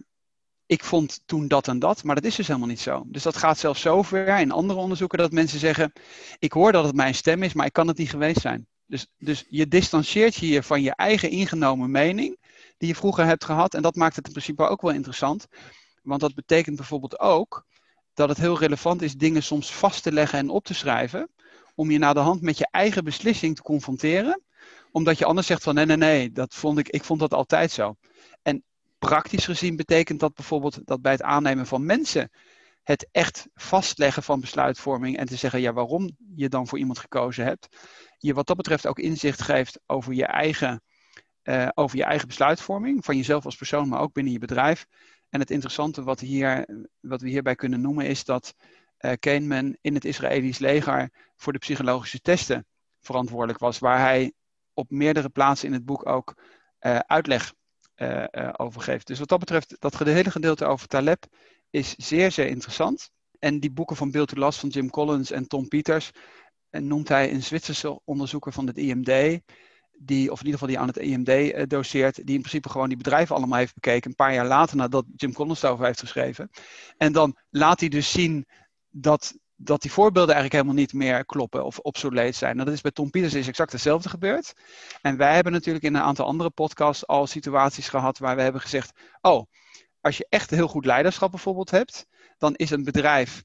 [0.67, 3.03] ik vond toen dat en dat, maar dat is dus helemaal niet zo.
[3.07, 5.93] Dus dat gaat zelfs zo ver in andere onderzoeken dat mensen zeggen:
[6.39, 8.67] Ik hoor dat het mijn stem is, maar ik kan het niet geweest zijn.
[8.85, 12.37] Dus, dus je distancieert je hier van je eigen ingenomen mening,
[12.77, 13.73] die je vroeger hebt gehad.
[13.73, 15.47] En dat maakt het in principe ook wel interessant.
[16.03, 17.65] Want dat betekent bijvoorbeeld ook
[18.13, 21.29] dat het heel relevant is dingen soms vast te leggen en op te schrijven.
[21.79, 24.41] Om je na de hand met je eigen beslissing te confronteren.
[24.91, 27.71] Omdat je anders zegt van nee, nee, nee, dat vond ik, ik vond dat altijd
[27.71, 27.95] zo.
[28.41, 28.63] En
[28.99, 32.29] praktisch gezien betekent dat bijvoorbeeld dat bij het aannemen van mensen
[32.83, 37.45] het echt vastleggen van besluitvorming en te zeggen ja, waarom je dan voor iemand gekozen
[37.45, 37.67] hebt,
[38.17, 40.81] je wat dat betreft ook inzicht geeft over je eigen,
[41.43, 44.85] uh, over je eigen besluitvorming, van jezelf als persoon, maar ook binnen je bedrijf.
[45.29, 46.67] En het interessante wat, hier,
[46.99, 48.53] wat we hierbij kunnen noemen is dat
[48.99, 52.65] uh, Kahneman in het Israëlisch leger voor de psychologische testen
[53.01, 54.33] verantwoordelijk was, waar hij
[54.73, 56.35] op meerdere plaatsen in het boek ook
[56.79, 57.53] uh, uitleg
[57.95, 58.25] uh,
[58.57, 59.07] over geeft.
[59.07, 61.25] Dus wat dat betreft, dat hele gedeelte over Taleb
[61.69, 63.09] is zeer, zeer interessant.
[63.39, 66.11] En die boeken van Bill to Last van Jim Collins en Tom Peters
[66.69, 69.39] noemt hij een Zwitserse onderzoeker van het IMD.
[69.99, 72.97] Die, of in ieder geval die aan het IMD doseert, die in principe gewoon die
[72.97, 74.09] bedrijven allemaal heeft bekeken.
[74.09, 76.49] Een paar jaar later nadat Jim Collins daarover heeft geschreven.
[76.97, 78.45] En dan laat hij dus zien
[79.01, 82.57] dat dat die voorbeelden eigenlijk helemaal niet meer kloppen of obsoleet zijn.
[82.57, 84.53] Dat is bij Tom Peters is exact hetzelfde gebeurd.
[85.01, 88.61] En wij hebben natuurlijk in een aantal andere podcasts al situaties gehad waar we hebben
[88.61, 89.45] gezegd: Oh,
[90.01, 92.07] als je echt heel goed leiderschap bijvoorbeeld hebt,
[92.37, 93.43] dan is een bedrijf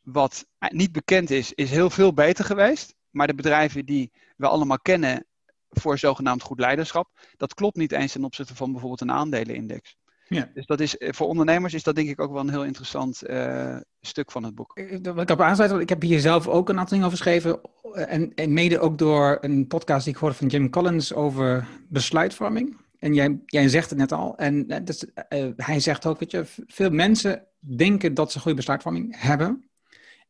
[0.00, 2.94] wat niet bekend is, is heel veel beter geweest.
[3.10, 5.26] Maar de bedrijven die we allemaal kennen
[5.70, 9.96] voor zogenaamd goed leiderschap, dat klopt niet eens ten opzichte van bijvoorbeeld een aandelenindex.
[10.34, 10.50] Ja.
[10.54, 13.22] Dus dat is, eh, voor ondernemers is dat denk ik ook wel een heel interessant
[13.30, 14.76] uh, stuk van het boek.
[14.78, 17.60] Eh, wat ik op aansluit, ik heb hier zelf ook een aantal dingen over geschreven.
[17.92, 22.76] En, en, mede ook door een podcast die ik hoorde van Jim Collins over besluitvorming.
[22.98, 24.36] En jij, jij zegt het net al.
[24.36, 29.14] En dus, uh, hij zegt ook, weet je, veel mensen denken dat ze goede besluitvorming
[29.18, 29.70] hebben.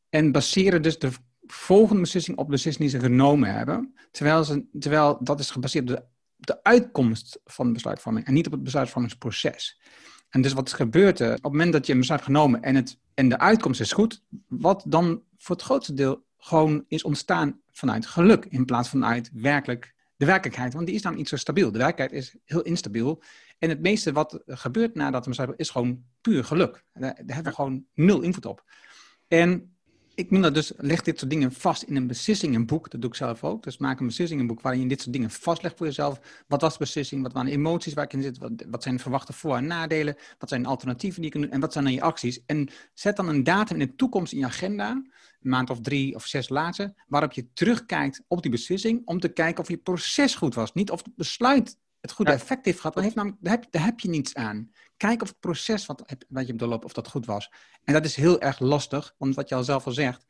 [0.09, 1.11] En baseren dus de
[1.47, 3.95] volgende beslissing op de beslissing die ze genomen hebben.
[4.11, 6.05] Terwijl, ze, terwijl dat is gebaseerd op de
[6.41, 9.81] de uitkomst van besluitvorming en niet op het besluitvormingsproces.
[10.29, 12.99] En dus wat gebeurt er op het moment dat je een besluit genomen en, het,
[13.15, 18.07] en de uitkomst is goed, wat dan voor het grootste deel gewoon is ontstaan vanuit
[18.07, 21.73] geluk in plaats van uit werkelijk de werkelijkheid, want die is dan niet zo stabiel.
[21.73, 23.23] De werkelijkheid is heel instabiel.
[23.59, 26.85] En het meeste wat gebeurt nadat een besluit is gewoon puur geluk.
[26.93, 28.65] Daar, daar hebben we gewoon nul invloed op.
[29.29, 29.77] En
[30.21, 32.91] ik noem dat dus, leg dit soort dingen vast in een beslissingenboek.
[32.91, 33.63] Dat doe ik zelf ook.
[33.63, 36.21] Dus maak een beslissingenboek waarin je dit soort dingen vastlegt voor jezelf.
[36.49, 37.23] Wat was de beslissing?
[37.23, 38.39] Wat waren de emoties waar ik in zit?
[38.71, 40.17] Wat, zijn de verwachte voor- en nadelen?
[40.39, 41.53] Wat zijn de alternatieven die je kunt doen?
[41.53, 42.45] En wat zijn dan je acties?
[42.47, 46.15] En zet dan een datum in de toekomst in je agenda, een maand of drie
[46.15, 50.35] of zes later, waarop je terugkijkt op die beslissing om te kijken of je proces
[50.35, 50.73] goed was.
[50.73, 52.95] Niet of het besluit het goede effect heeft gehad.
[52.95, 54.71] Want heeft namelijk, daar, heb, daar heb je niets aan.
[54.97, 57.53] Kijk of het proces wat, wat je hebt doorlopen, of dat goed was.
[57.85, 60.27] En dat is heel erg lastig, want wat je al zelf al zegt,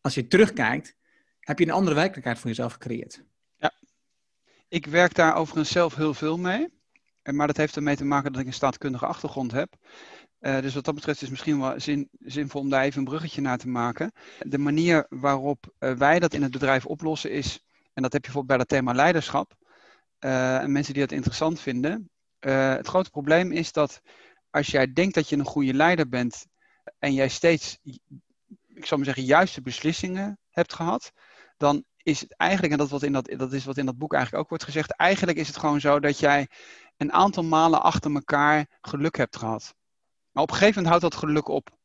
[0.00, 0.96] als je terugkijkt,
[1.40, 3.22] heb je een andere werkelijkheid voor jezelf gecreëerd.
[3.56, 3.72] Ja,
[4.68, 6.74] ik werk daar overigens zelf heel veel mee.
[7.32, 9.76] Maar dat heeft ermee te maken dat ik een staatkundige achtergrond heb.
[10.40, 13.04] Uh, dus wat dat betreft is het misschien wel zin, zinvol om daar even een
[13.04, 14.12] bruggetje naar te maken.
[14.38, 18.30] De manier waarop uh, wij dat in het bedrijf oplossen is, en dat heb je
[18.32, 19.56] bijvoorbeeld bij dat thema leiderschap,
[20.18, 24.00] en mensen die dat interessant vinden, uh, het grote probleem is dat
[24.50, 26.46] als jij denkt dat je een goede leider bent
[26.98, 27.78] en jij steeds,
[28.66, 31.12] ik zou maar zeggen, juiste beslissingen hebt gehad,
[31.56, 34.12] dan is het eigenlijk, en dat, wat in dat, dat is wat in dat boek
[34.12, 36.48] eigenlijk ook wordt gezegd, eigenlijk is het gewoon zo dat jij
[36.96, 39.74] een aantal malen achter elkaar geluk hebt gehad.
[40.30, 41.75] Maar op een gegeven moment houdt dat geluk op.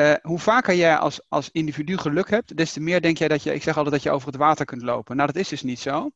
[0.00, 3.42] Uh, hoe vaker jij als, als individu geluk hebt, des te meer denk jij dat
[3.42, 5.16] je, ik zeg altijd dat je over het water kunt lopen.
[5.16, 6.10] Nou, dat is dus niet zo.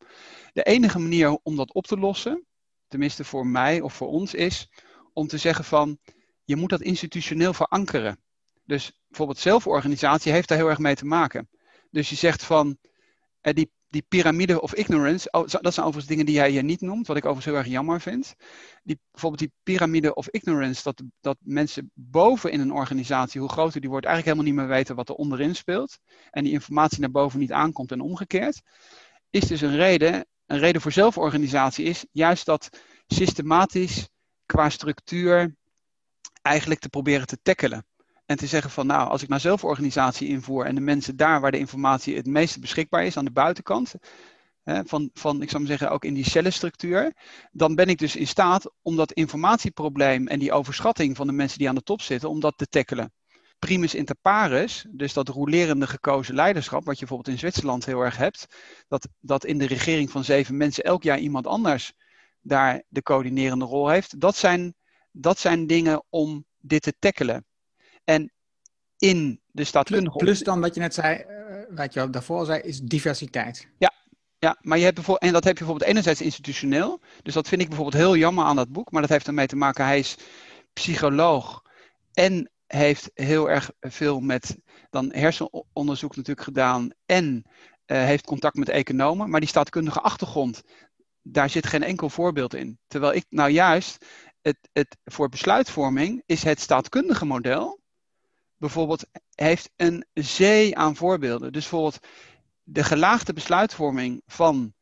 [0.53, 2.47] De enige manier om dat op te lossen,
[2.89, 4.71] tenminste voor mij of voor ons, is
[5.13, 5.99] om te zeggen van,
[6.45, 8.21] je moet dat institutioneel verankeren.
[8.65, 11.49] Dus bijvoorbeeld zelforganisatie heeft daar heel erg mee te maken.
[11.91, 12.79] Dus je zegt van,
[13.41, 16.81] eh, die, die piramide of ignorance, oh, dat zijn overigens dingen die jij hier niet
[16.81, 18.35] noemt, wat ik overigens heel erg jammer vind.
[18.83, 23.81] Die, bijvoorbeeld die piramide of ignorance, dat, dat mensen boven in een organisatie, hoe groter
[23.81, 25.99] die wordt, eigenlijk helemaal niet meer weten wat er onderin speelt.
[26.31, 28.63] En die informatie naar boven niet aankomt en omgekeerd.
[29.31, 32.69] Is dus een reden, een reden voor zelforganisatie is juist dat
[33.07, 34.09] systematisch
[34.47, 35.57] qua structuur
[36.43, 37.87] eigenlijk te proberen te tackelen.
[38.27, 41.51] En te zeggen van nou, als ik nou zelforganisatie invoer en de mensen daar waar
[41.51, 43.95] de informatie het meeste beschikbaar is aan de buitenkant,
[44.63, 47.13] hè, van, van ik zou maar zeggen ook in die cellenstructuur,
[47.53, 51.59] dan ben ik dus in staat om dat informatieprobleem en die overschatting van de mensen
[51.59, 53.13] die aan de top zitten, om dat te tackelen.
[53.59, 58.17] Primus inter pares, dus dat rolerende gekozen leiderschap, wat je bijvoorbeeld in Zwitserland heel erg
[58.17, 58.47] hebt,
[58.89, 61.93] dat, dat in de regering van zeven mensen elk jaar iemand anders
[62.41, 64.75] daar de coördinerende rol heeft, dat zijn,
[65.11, 67.45] dat zijn dingen om dit te tackelen.
[68.05, 68.33] En
[68.99, 70.19] in de staatkundige...
[70.19, 73.69] Plus dan wat je net zei, uh, wat je daarvoor zei, is diversiteit.
[73.79, 73.93] Ja,
[74.39, 77.01] ja, maar je hebt bijvoorbeeld, en dat heb je bijvoorbeeld enerzijds institutioneel.
[77.23, 78.91] Dus dat vind ik bijvoorbeeld heel jammer aan dat boek.
[78.91, 80.17] Maar dat heeft ermee te maken, hij is
[80.73, 81.63] psycholoog.
[82.13, 84.57] En heeft heel erg veel met
[84.91, 86.91] dan hersenonderzoek natuurlijk gedaan.
[87.07, 87.45] En
[87.87, 89.31] uh, heeft contact met economen.
[89.31, 90.63] Maar die staatkundige achtergrond,
[91.23, 92.79] daar zit geen enkel voorbeeld in.
[92.87, 94.07] Terwijl ik nou juist,
[94.43, 97.81] het, het, voor besluitvorming is het staatkundige model
[98.65, 101.53] bijvoorbeeld heeft een zee aan voorbeelden.
[101.53, 101.99] Dus bijvoorbeeld
[102.63, 104.75] de gelaagde besluitvorming van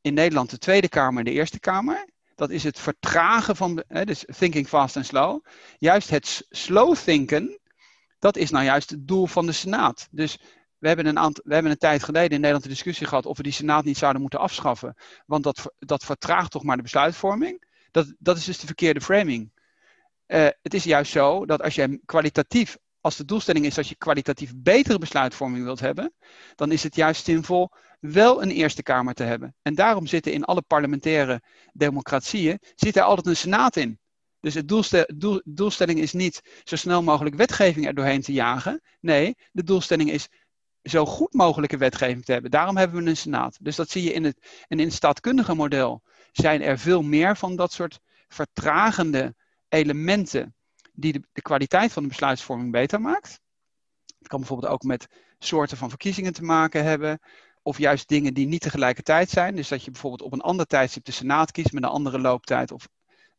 [0.00, 2.08] in Nederland de Tweede Kamer en de Eerste Kamer.
[2.34, 5.44] Dat is het vertragen van, hè, dus thinking fast and slow.
[5.78, 7.58] Juist het slow thinken,
[8.18, 10.08] dat is nou juist het doel van de Senaat.
[10.10, 10.38] Dus
[10.78, 13.42] we hebben een, we hebben een tijd geleden in Nederland de discussie gehad of we
[13.42, 14.94] die Senaat niet zouden moeten afschaffen.
[15.26, 17.64] Want dat, dat vertraagt toch maar de besluitvorming.
[17.90, 19.52] Dat, dat is dus de verkeerde framing.
[20.26, 23.94] Uh, het is juist zo dat als je kwalitatief als de doelstelling is dat je
[23.94, 26.12] kwalitatief betere besluitvorming wilt hebben,
[26.54, 29.54] dan is het juist zinvol wel een Eerste Kamer te hebben.
[29.62, 33.98] En daarom zitten in alle parlementaire democratieën zit er altijd een senaat in.
[34.40, 38.82] Dus de doelstel, doel, doelstelling is niet zo snel mogelijk wetgeving er doorheen te jagen.
[39.00, 40.28] Nee, de doelstelling is
[40.82, 42.50] zo goed mogelijke wetgeving te hebben.
[42.50, 43.58] Daarom hebben we een senaat.
[43.60, 47.36] Dus dat zie je in het, en in het staatkundige model zijn er veel meer
[47.36, 49.34] van dat soort vertragende
[49.68, 50.54] elementen
[50.92, 53.40] die de, de kwaliteit van de besluitvorming beter maakt.
[54.18, 57.20] Het kan bijvoorbeeld ook met soorten van verkiezingen te maken hebben.
[57.62, 59.56] Of juist dingen die niet tegelijkertijd zijn.
[59.56, 62.72] Dus dat je bijvoorbeeld op een ander tijdstip de Senaat kiest met een andere looptijd
[62.72, 62.88] of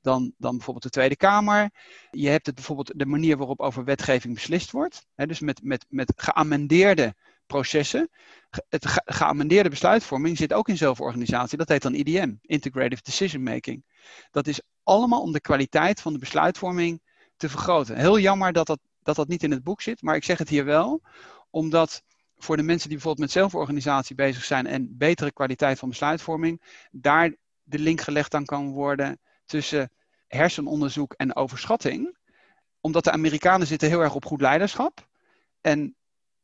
[0.02, 1.70] dan, dan bijvoorbeeld de Tweede Kamer.
[2.12, 5.06] Je hebt het bijvoorbeeld de manier waarop over wetgeving beslist wordt.
[5.16, 8.10] Dus met, met, met geamendeerde processen.
[8.70, 11.58] Het ge geamendeerde besluitvorming zit ook in zelforganisatie.
[11.58, 13.86] Dat heet dan IDM, Integrative Decision Making.
[14.32, 17.02] Dat is allemaal om de kwaliteit van de besluitvorming
[17.44, 17.98] te vergroten.
[17.98, 20.50] Heel jammer dat dat, dat dat niet in het boek zit, maar ik zeg het
[20.50, 21.02] hier wel,
[21.50, 22.04] omdat
[22.38, 27.36] voor de mensen die bijvoorbeeld met zelforganisatie bezig zijn en betere kwaliteit van besluitvorming, daar
[27.64, 29.92] de link gelegd aan kan worden tussen
[30.28, 32.18] hersenonderzoek en overschatting.
[32.82, 35.08] Omdat de Amerikanen zitten heel erg op goed leiderschap.
[35.62, 35.96] En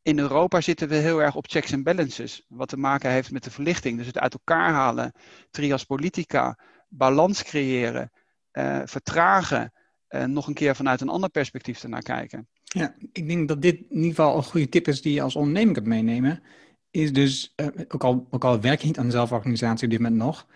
[0.01, 2.45] in Europa zitten we heel erg op checks en balances.
[2.47, 3.97] Wat te maken heeft met de verlichting.
[3.97, 5.13] Dus het uit elkaar halen,
[5.51, 6.57] trias politica,
[6.87, 8.11] balans creëren,
[8.53, 9.73] uh, vertragen,
[10.09, 12.47] uh, nog een keer vanuit een ander perspectief ernaar kijken.
[12.63, 15.35] Ja, ik denk dat dit in ieder geval een goede tip is die je als
[15.35, 16.43] ondernemer kunt meenemen.
[16.91, 19.99] Is dus, uh, ook, al, ook al werk je niet aan de zelforganisatie op dit
[19.99, 20.47] moment nog,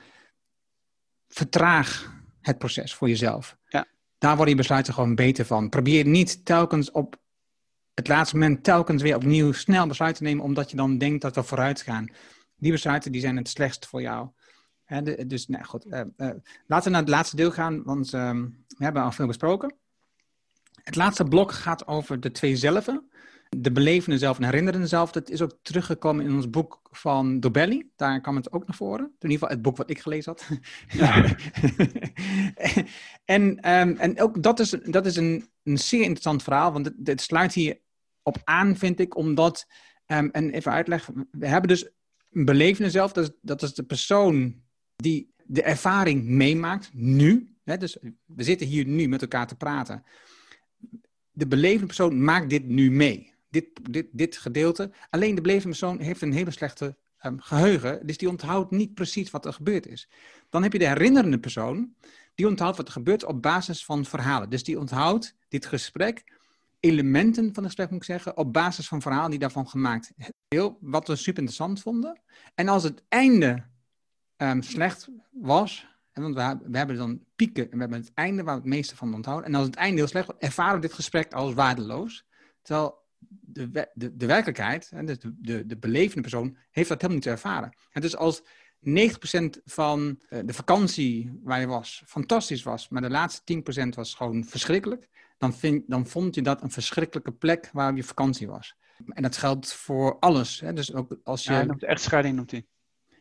[1.27, 3.57] vertraag het proces voor jezelf.
[3.67, 3.87] Ja.
[4.17, 5.69] Daar worden je besluiten gewoon beter van.
[5.69, 7.21] Probeer niet telkens op
[7.93, 11.35] het laatste moment telkens weer opnieuw snel besluiten te nemen, omdat je dan denkt dat
[11.35, 12.11] we vooruit gaan.
[12.55, 14.29] Die besluiten die zijn het slechtst voor jou.
[15.27, 16.29] dus nou goed, uh, uh,
[16.67, 18.39] laten we naar het laatste deel gaan, want uh,
[18.84, 19.76] we hebben al veel besproken.
[20.84, 23.10] Het laatste blok gaat over de twee zelven.
[23.50, 25.12] De belevende zelf en herinnerende zelf.
[25.12, 27.91] Dat is ook teruggekomen in ons boek van Dobelli.
[27.96, 29.06] Daar kwam het ook naar voren.
[29.06, 30.50] In ieder geval het boek wat ik gelezen had.
[30.88, 31.26] Ja.
[33.36, 36.72] en, um, en ook dat is, dat is een, een zeer interessant verhaal.
[36.72, 37.80] Want het, het sluit hier
[38.22, 39.15] op aan, vind ik.
[39.15, 39.67] Omdat,
[40.08, 41.28] um, en even uitleggen.
[41.32, 41.89] We hebben dus
[42.32, 43.12] een belevende zelf.
[43.12, 44.62] Dat is, dat is de persoon
[44.96, 47.52] die de ervaring meemaakt, nu.
[47.63, 50.04] Dus we zitten hier nu met elkaar te praten.
[51.32, 53.34] De belevende persoon maakt dit nu mee.
[53.49, 54.91] Dit, dit, dit gedeelte.
[55.10, 56.95] Alleen de belevende persoon heeft een hele slechte
[57.26, 58.08] um, geheugen.
[58.08, 60.10] Dus die onthoudt niet precies wat er gebeurd is.
[60.49, 61.93] Dan heb je de herinnerende persoon.
[62.36, 64.49] die onthoudt wat er gebeurt op basis van verhalen.
[64.49, 66.23] Dus die onthoudt dit gesprek,
[66.80, 70.12] elementen van het gesprek moet ik zeggen, op basis van verhalen die daarvan gemaakt
[70.47, 72.21] heel, wat we super interessant vonden.
[72.56, 73.63] En als het einde
[74.38, 75.88] um, slecht was,
[76.21, 79.13] want we, hebben dan pieken en we hebben het einde waar we het meeste van
[79.13, 79.47] onthouden.
[79.47, 82.26] En als het einde heel slecht was, ervaren we dit gesprek als waardeloos.
[82.62, 87.32] Terwijl de, de, de werkelijkheid, dus de, de, de belevende persoon, heeft dat helemaal niet
[87.34, 87.78] ervaren.
[87.91, 88.43] En dus als 90%
[89.65, 94.43] van eh, de vakantie waar je was fantastisch was, maar de laatste 10% was gewoon
[94.43, 98.76] verschrikkelijk, dan, vind, dan vond je dat een verschrikkelijke plek waar je vakantie was.
[99.08, 100.60] En dat geldt voor alles.
[100.60, 100.73] Hè?
[100.73, 101.54] Dus ook als je...
[101.54, 102.67] Ja, noemt echtscheiding noemt hij.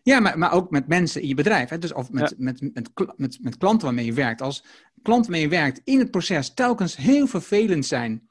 [0.02, 1.68] Ja, maar, maar ook met mensen in je bedrijf.
[1.68, 1.78] Hè?
[1.78, 4.42] Dus of met, met, met, met, met klanten waarmee je werkt.
[4.42, 4.64] Als
[5.02, 8.30] klanten waarmee je werkt in het proces telkens heel vervelend zijn,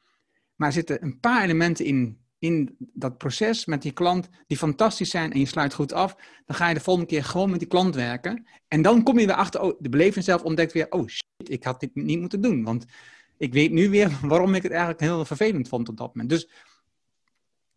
[0.56, 5.10] maar er zitten een paar elementen in, in dat proces met die klant die fantastisch
[5.10, 7.68] zijn en je sluit goed af, dan ga je de volgende keer gewoon met die
[7.68, 8.48] klant werken.
[8.68, 11.64] En dan kom je weer achter, oh, de beleving zelf ontdekt weer, oh shit, ik
[11.64, 12.64] had dit niet moeten doen.
[12.64, 12.86] Want
[13.38, 16.30] ik weet nu weer waarom ik het eigenlijk heel vervelend vond op dat moment.
[16.30, 16.50] Dus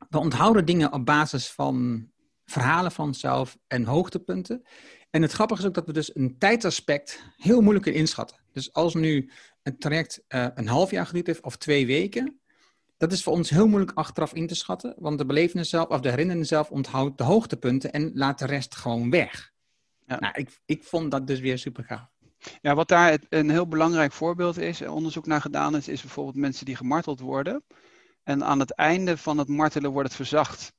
[0.09, 2.09] we onthouden dingen op basis van
[2.45, 4.63] verhalen van onszelf en hoogtepunten.
[5.11, 8.37] En het grappige is ook dat we dus een tijdsaspect heel moeilijk kunnen inschatten.
[8.53, 9.31] Dus als nu
[9.63, 12.41] een traject uh, een half jaar geduurd heeft of twee weken,
[12.97, 16.01] dat is voor ons heel moeilijk achteraf in te schatten, want de belevende zelf of
[16.01, 19.53] de herinnerende zelf onthoudt de hoogtepunten en laat de rest gewoon weg.
[20.07, 20.19] Ja.
[20.19, 22.13] Nou, ik, ik vond dat dus weer super gaaf.
[22.61, 26.65] Ja, wat daar een heel belangrijk voorbeeld is, onderzoek naar gedaan is, is bijvoorbeeld mensen
[26.65, 27.65] die gemarteld worden.
[28.23, 30.73] En aan het einde van het martelen wordt het verzacht.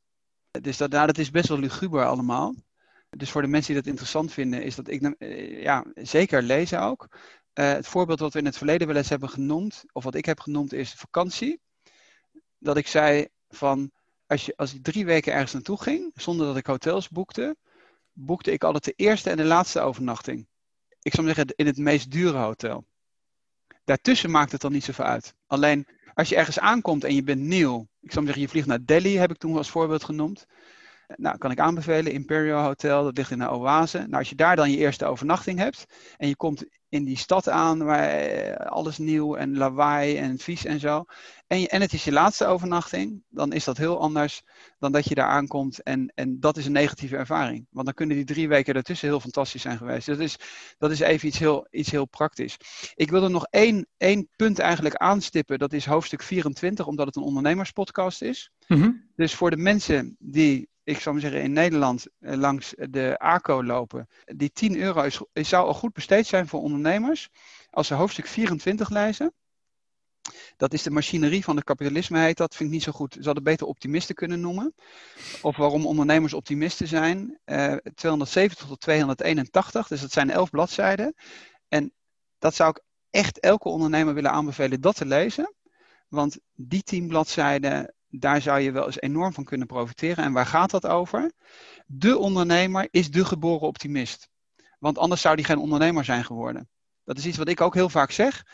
[0.61, 2.55] Dus dat, nou, dat is best wel luguber allemaal.
[3.09, 6.81] Dus voor de mensen die dat interessant vinden, is dat ik eh, ja, zeker lezen
[6.81, 7.07] ook.
[7.53, 10.25] Uh, het voorbeeld wat we in het verleden wel eens hebben genoemd, of wat ik
[10.25, 11.59] heb genoemd, is vakantie.
[12.57, 13.91] Dat ik zei van,
[14.27, 17.55] als, je, als ik drie weken ergens naartoe ging, zonder dat ik hotels boekte,
[18.11, 20.47] boekte ik altijd de eerste en de laatste overnachting.
[21.01, 22.85] Ik zou zeggen, in het meest dure hotel.
[23.85, 25.33] Daartussen maakt het dan niet zoveel uit.
[25.47, 28.85] Alleen als je ergens aankomt en je bent nieuw, ik zou zeggen, je vliegt naar
[28.85, 30.45] Delhi, heb ik toen als voorbeeld genoemd.
[31.15, 33.97] Nou, kan ik aanbevelen, Imperial Hotel, dat ligt in de Oase.
[33.97, 35.85] Nou, als je daar dan je eerste overnachting hebt
[36.17, 40.65] en je komt in die stad aan waar eh, alles nieuw en lawaai en vies
[40.65, 41.05] en zo.
[41.47, 44.41] En, en het is je laatste overnachting, dan is dat heel anders
[44.79, 45.83] dan dat je daar aankomt.
[45.83, 47.67] En, en dat is een negatieve ervaring.
[47.69, 50.07] Want dan kunnen die drie weken daartussen heel fantastisch zijn geweest.
[50.07, 50.35] Dat is,
[50.77, 52.57] dat is even iets heel, iets heel praktisch.
[52.93, 55.59] Ik wil er nog één, één punt eigenlijk aanstippen.
[55.59, 58.51] Dat is hoofdstuk 24, omdat het een ondernemerspodcast is.
[58.67, 58.91] Mhm.
[59.15, 63.63] Dus voor de mensen die ik zou maar zeggen, in Nederland eh, langs de ACO
[63.63, 67.29] lopen, die 10 euro is, zou al goed besteed zijn voor ondernemers
[67.69, 69.33] als ze hoofdstuk 24 lezen.
[70.57, 72.55] Dat is de machinerie van het kapitalisme, heet dat.
[72.55, 73.13] Vind ik niet zo goed.
[73.13, 74.73] Ze hadden beter optimisten kunnen noemen.
[75.41, 77.39] Of waarom ondernemers optimisten zijn.
[77.45, 81.15] Uh, 270 tot 281, dus dat zijn 11 bladzijden.
[81.67, 81.93] En
[82.39, 85.53] dat zou ik echt elke ondernemer willen aanbevelen dat te lezen.
[86.07, 90.23] Want die 10 bladzijden daar zou je wel eens enorm van kunnen profiteren.
[90.23, 91.31] En waar gaat dat over?
[91.85, 94.29] De ondernemer is de geboren optimist.
[94.79, 96.69] Want anders zou die geen ondernemer zijn geworden.
[97.03, 98.45] Dat is iets wat ik ook heel vaak zeg.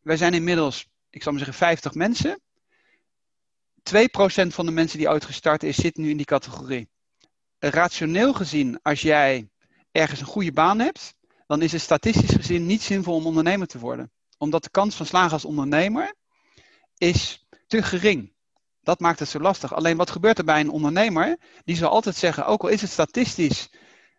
[0.00, 2.40] Wij zijn inmiddels, ik zal maar zeggen, 50 mensen.
[3.82, 4.02] 2%
[4.46, 6.88] van de mensen die ooit gestart is, zit nu in die categorie.
[7.58, 9.48] Rationeel gezien, als jij
[9.92, 11.14] ergens een goede baan hebt,
[11.46, 14.12] dan is het statistisch gezien niet zinvol om ondernemer te worden.
[14.38, 16.14] Omdat de kans van slagen als ondernemer
[16.96, 18.31] is te gering.
[18.82, 19.74] Dat maakt het zo lastig.
[19.74, 21.36] Alleen wat gebeurt er bij een ondernemer?
[21.64, 23.70] Die zal altijd zeggen, ook al is het statistisch,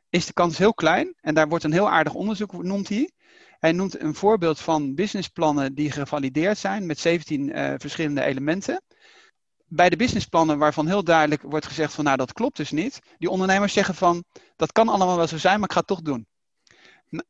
[0.10, 1.14] is de kans heel klein.
[1.22, 3.10] En daar wordt een heel aardig onderzoek, noemt hij.
[3.60, 8.82] Hij noemt een voorbeeld van businessplannen die gevalideerd zijn met 17 uh, eh, verschillende elementen.
[9.66, 13.00] Bij de businessplannen waarvan heel duidelijk wordt gezegd van nou dat klopt dus niet.
[13.18, 14.24] Die ondernemers zeggen van
[14.56, 16.28] dat kan allemaal wel zo zijn, maar ik ga het toch doen.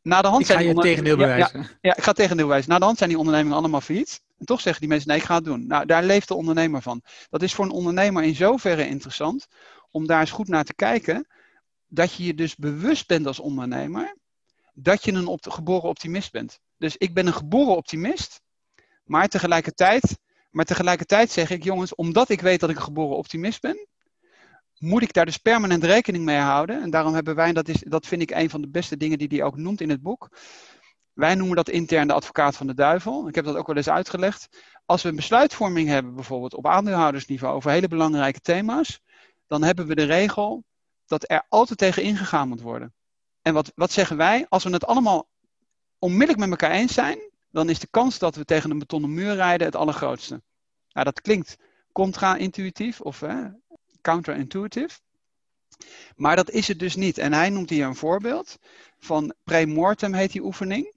[0.02, 1.60] Na de hand ik ga je tegendeel bewijzen.
[1.60, 2.72] Ja, ja, ik ga tegendeel bewijzen.
[2.72, 4.22] Na de hand zijn die ondernemingen allemaal failliet.
[4.44, 5.68] En toch zeggen die mensen, nee, ik ga het doen.
[5.68, 7.02] Nou, daar leeft de ondernemer van.
[7.30, 9.48] Dat is voor een ondernemer in zoverre interessant
[9.92, 11.28] om daar eens goed naar te kijken.
[11.88, 14.18] Dat je je dus bewust bent als ondernemer
[14.74, 16.60] dat je een geboren optimist bent.
[16.78, 18.42] Dus ik ben een geboren optimist,
[19.04, 20.18] maar tegelijkertijd,
[20.52, 23.88] maar tegelijkertijd zeg ik, jongens, omdat ik weet dat ik een geboren optimist ben,
[24.78, 26.82] moet ik daar dus permanent rekening mee houden.
[26.82, 29.28] En daarom hebben wij, dat, is, dat vind ik een van de beste dingen die
[29.28, 30.30] hij ook noemt in het boek.
[31.14, 33.28] Wij noemen dat intern de advocaat van de duivel.
[33.28, 34.48] Ik heb dat ook wel eens uitgelegd.
[34.86, 39.00] Als we een besluitvorming hebben, bijvoorbeeld op aandeelhoudersniveau, over hele belangrijke thema's,
[39.48, 40.64] dan hebben we de regel
[41.06, 42.94] dat er altijd tegen ingegaan moet worden.
[43.42, 44.46] En wat, wat zeggen wij?
[44.50, 45.28] Als we het allemaal
[46.00, 47.20] onmiddellijk met elkaar eens zijn,
[47.52, 50.42] dan is de kans dat we tegen een betonnen muur rijden het allergrootste.
[50.90, 51.58] Nou, dat klinkt
[51.92, 53.24] contra-intuïtief of
[54.02, 55.00] counterintuitive.
[56.16, 57.18] Maar dat is het dus niet.
[57.18, 58.58] En hij noemt hier een voorbeeld
[59.00, 60.94] van pre-mortem heet die oefening.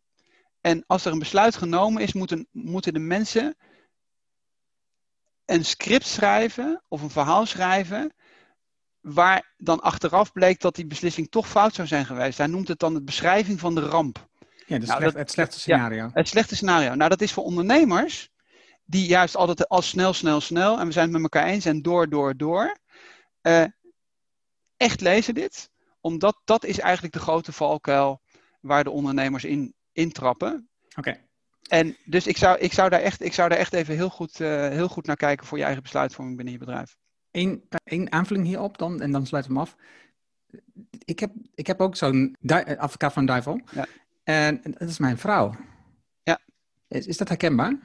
[0.66, 3.56] En als er een besluit genomen is, moeten, moeten de mensen
[5.44, 8.14] een script schrijven of een verhaal schrijven.
[9.00, 12.38] Waar dan achteraf bleek dat die beslissing toch fout zou zijn geweest.
[12.38, 14.28] Hij noemt het dan de beschrijving van de ramp.
[14.66, 15.96] Ja, dus Nou, slecht- dat- het slechte scenario.
[16.04, 16.94] Ja, het slechte scenario.
[16.94, 18.30] Nou, dat is voor ondernemers
[18.84, 21.82] die juist altijd al snel, snel, snel, en we zijn het met elkaar eens en
[21.82, 22.76] door, door, door,
[23.40, 23.64] eh,
[24.76, 25.70] echt lezen dit.
[26.00, 28.20] Omdat dat is eigenlijk de grote valkuil
[28.60, 30.68] waar de ondernemers in intrappen.
[30.96, 31.24] Oké.
[31.68, 34.40] En dus ik zou, ik zou, daar, echt, ik zou daar echt even heel goed,
[34.40, 36.96] eh, heel goed naar kijken voor je eigen besluitvorming binnen je bedrijf.
[37.30, 39.76] Eén, één aanvulling hierop dan, en dan sluiten we hem af.
[41.04, 43.60] Ik heb, ik heb ook zo'n eh, advocaat van duivel.
[43.70, 43.86] Ja.
[44.24, 45.54] En dat is mijn vrouw.
[46.22, 46.38] Ja.
[46.88, 47.78] Is, is dat herkenbaar?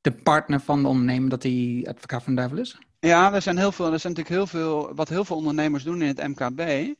[0.00, 2.78] De partner van de ondernemer, dat hij advocaat van duivel is?
[3.00, 6.02] Ja, er zijn heel veel, er zijn natuurlijk heel veel, wat heel veel ondernemers doen
[6.02, 6.94] in het MKB.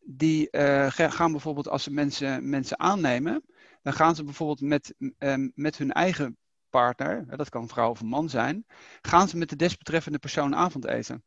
[0.00, 3.44] Die eh, ga- gaan bijvoorbeeld als ze mensen, mensen aannemen,
[3.84, 6.36] dan gaan ze bijvoorbeeld met, ehm, met hun eigen
[6.70, 8.66] partner, dat kan vrouw of man zijn,
[9.02, 11.24] gaan ze met de desbetreffende persoon avondeten.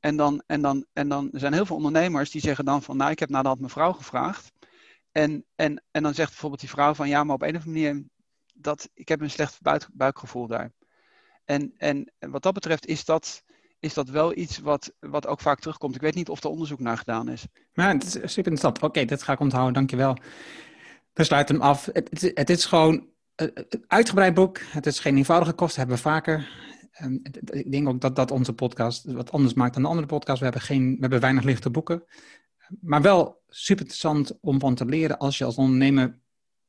[0.00, 3.10] En dan, en, dan, en dan zijn heel veel ondernemers die zeggen dan van, nou
[3.10, 4.52] ik heb nadat mijn vrouw gevraagd.
[5.12, 7.84] En, en, en dan zegt bijvoorbeeld die vrouw van, ja maar op een of andere
[7.84, 8.04] manier,
[8.54, 10.72] dat, ik heb een slecht buik, buikgevoel daar.
[11.44, 13.42] En, en wat dat betreft is dat,
[13.80, 15.94] is dat wel iets wat, wat ook vaak terugkomt.
[15.94, 17.46] Ik weet niet of er onderzoek naar gedaan is.
[17.74, 18.82] Maar het is super interessant.
[18.82, 20.16] Oké, dat ga ik onthouden, dankjewel.
[21.14, 21.88] We sluiten hem af.
[21.92, 24.58] Het, is gewoon eh, een uitgebreid boek.
[24.58, 26.62] Het is geen eenvoudige kost, hebben we vaker.
[26.90, 30.38] Het- ik denk ook dat dat onze podcast wat anders maakt dan de andere podcast.
[30.38, 32.04] We hebben, geen, we hebben weinig lichte boeken.
[32.80, 36.18] Maar wel super interessant om van te leren als je als ondernemer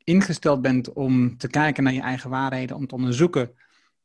[0.03, 3.51] ingesteld bent om te kijken naar je eigen waarheden, om te onderzoeken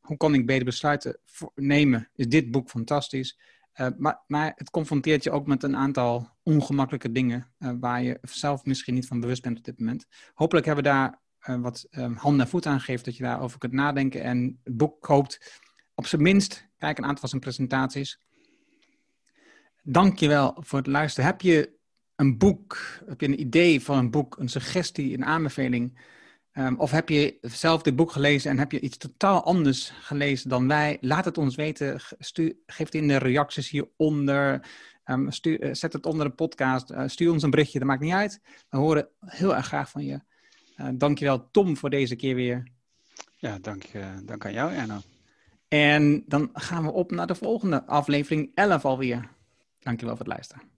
[0.01, 1.19] hoe kan ik beter besluiten
[1.55, 3.39] nemen, is dit boek fantastisch.
[3.79, 3.87] Uh,
[4.27, 8.93] maar, het confronteert je ook met een aantal ongemakkelijke dingen uh, waar je zelf misschien
[8.93, 10.05] niet van bewust bent op dit moment.
[10.33, 13.57] Hopelijk hebben we daar uh, wat um, hand en voet aan gegeven dat je daarover
[13.57, 15.59] kunt nadenken en het boek koopt.
[15.95, 18.19] Op zijn minst, kijk een aantal van zijn presentaties.
[19.83, 21.29] Dankjewel voor het luisteren.
[21.29, 21.79] Heb je
[22.15, 25.99] een boek, heb je een idee van een boek, een suggestie, een aanbeveling?
[26.53, 30.49] Um, of heb je zelf dit boek gelezen en heb je iets totaal anders gelezen
[30.49, 30.97] dan wij?
[31.01, 32.01] Laat het ons weten.
[32.19, 34.67] Stuur, geef het in de reacties hieronder.
[35.05, 36.91] Um, stuur, uh, zet het onder de podcast.
[36.91, 38.41] Uh, stuur ons een berichtje, dat maakt niet uit.
[38.69, 40.19] We horen heel erg graag van je.
[40.77, 42.67] Uh, dankjewel Tom voor deze keer weer.
[43.37, 43.83] Ja, dank,
[44.23, 44.99] dank aan jou Erno.
[45.67, 49.29] En dan gaan we op naar de volgende aflevering 11 alweer.
[49.79, 50.70] Dankjewel voor het luisteren.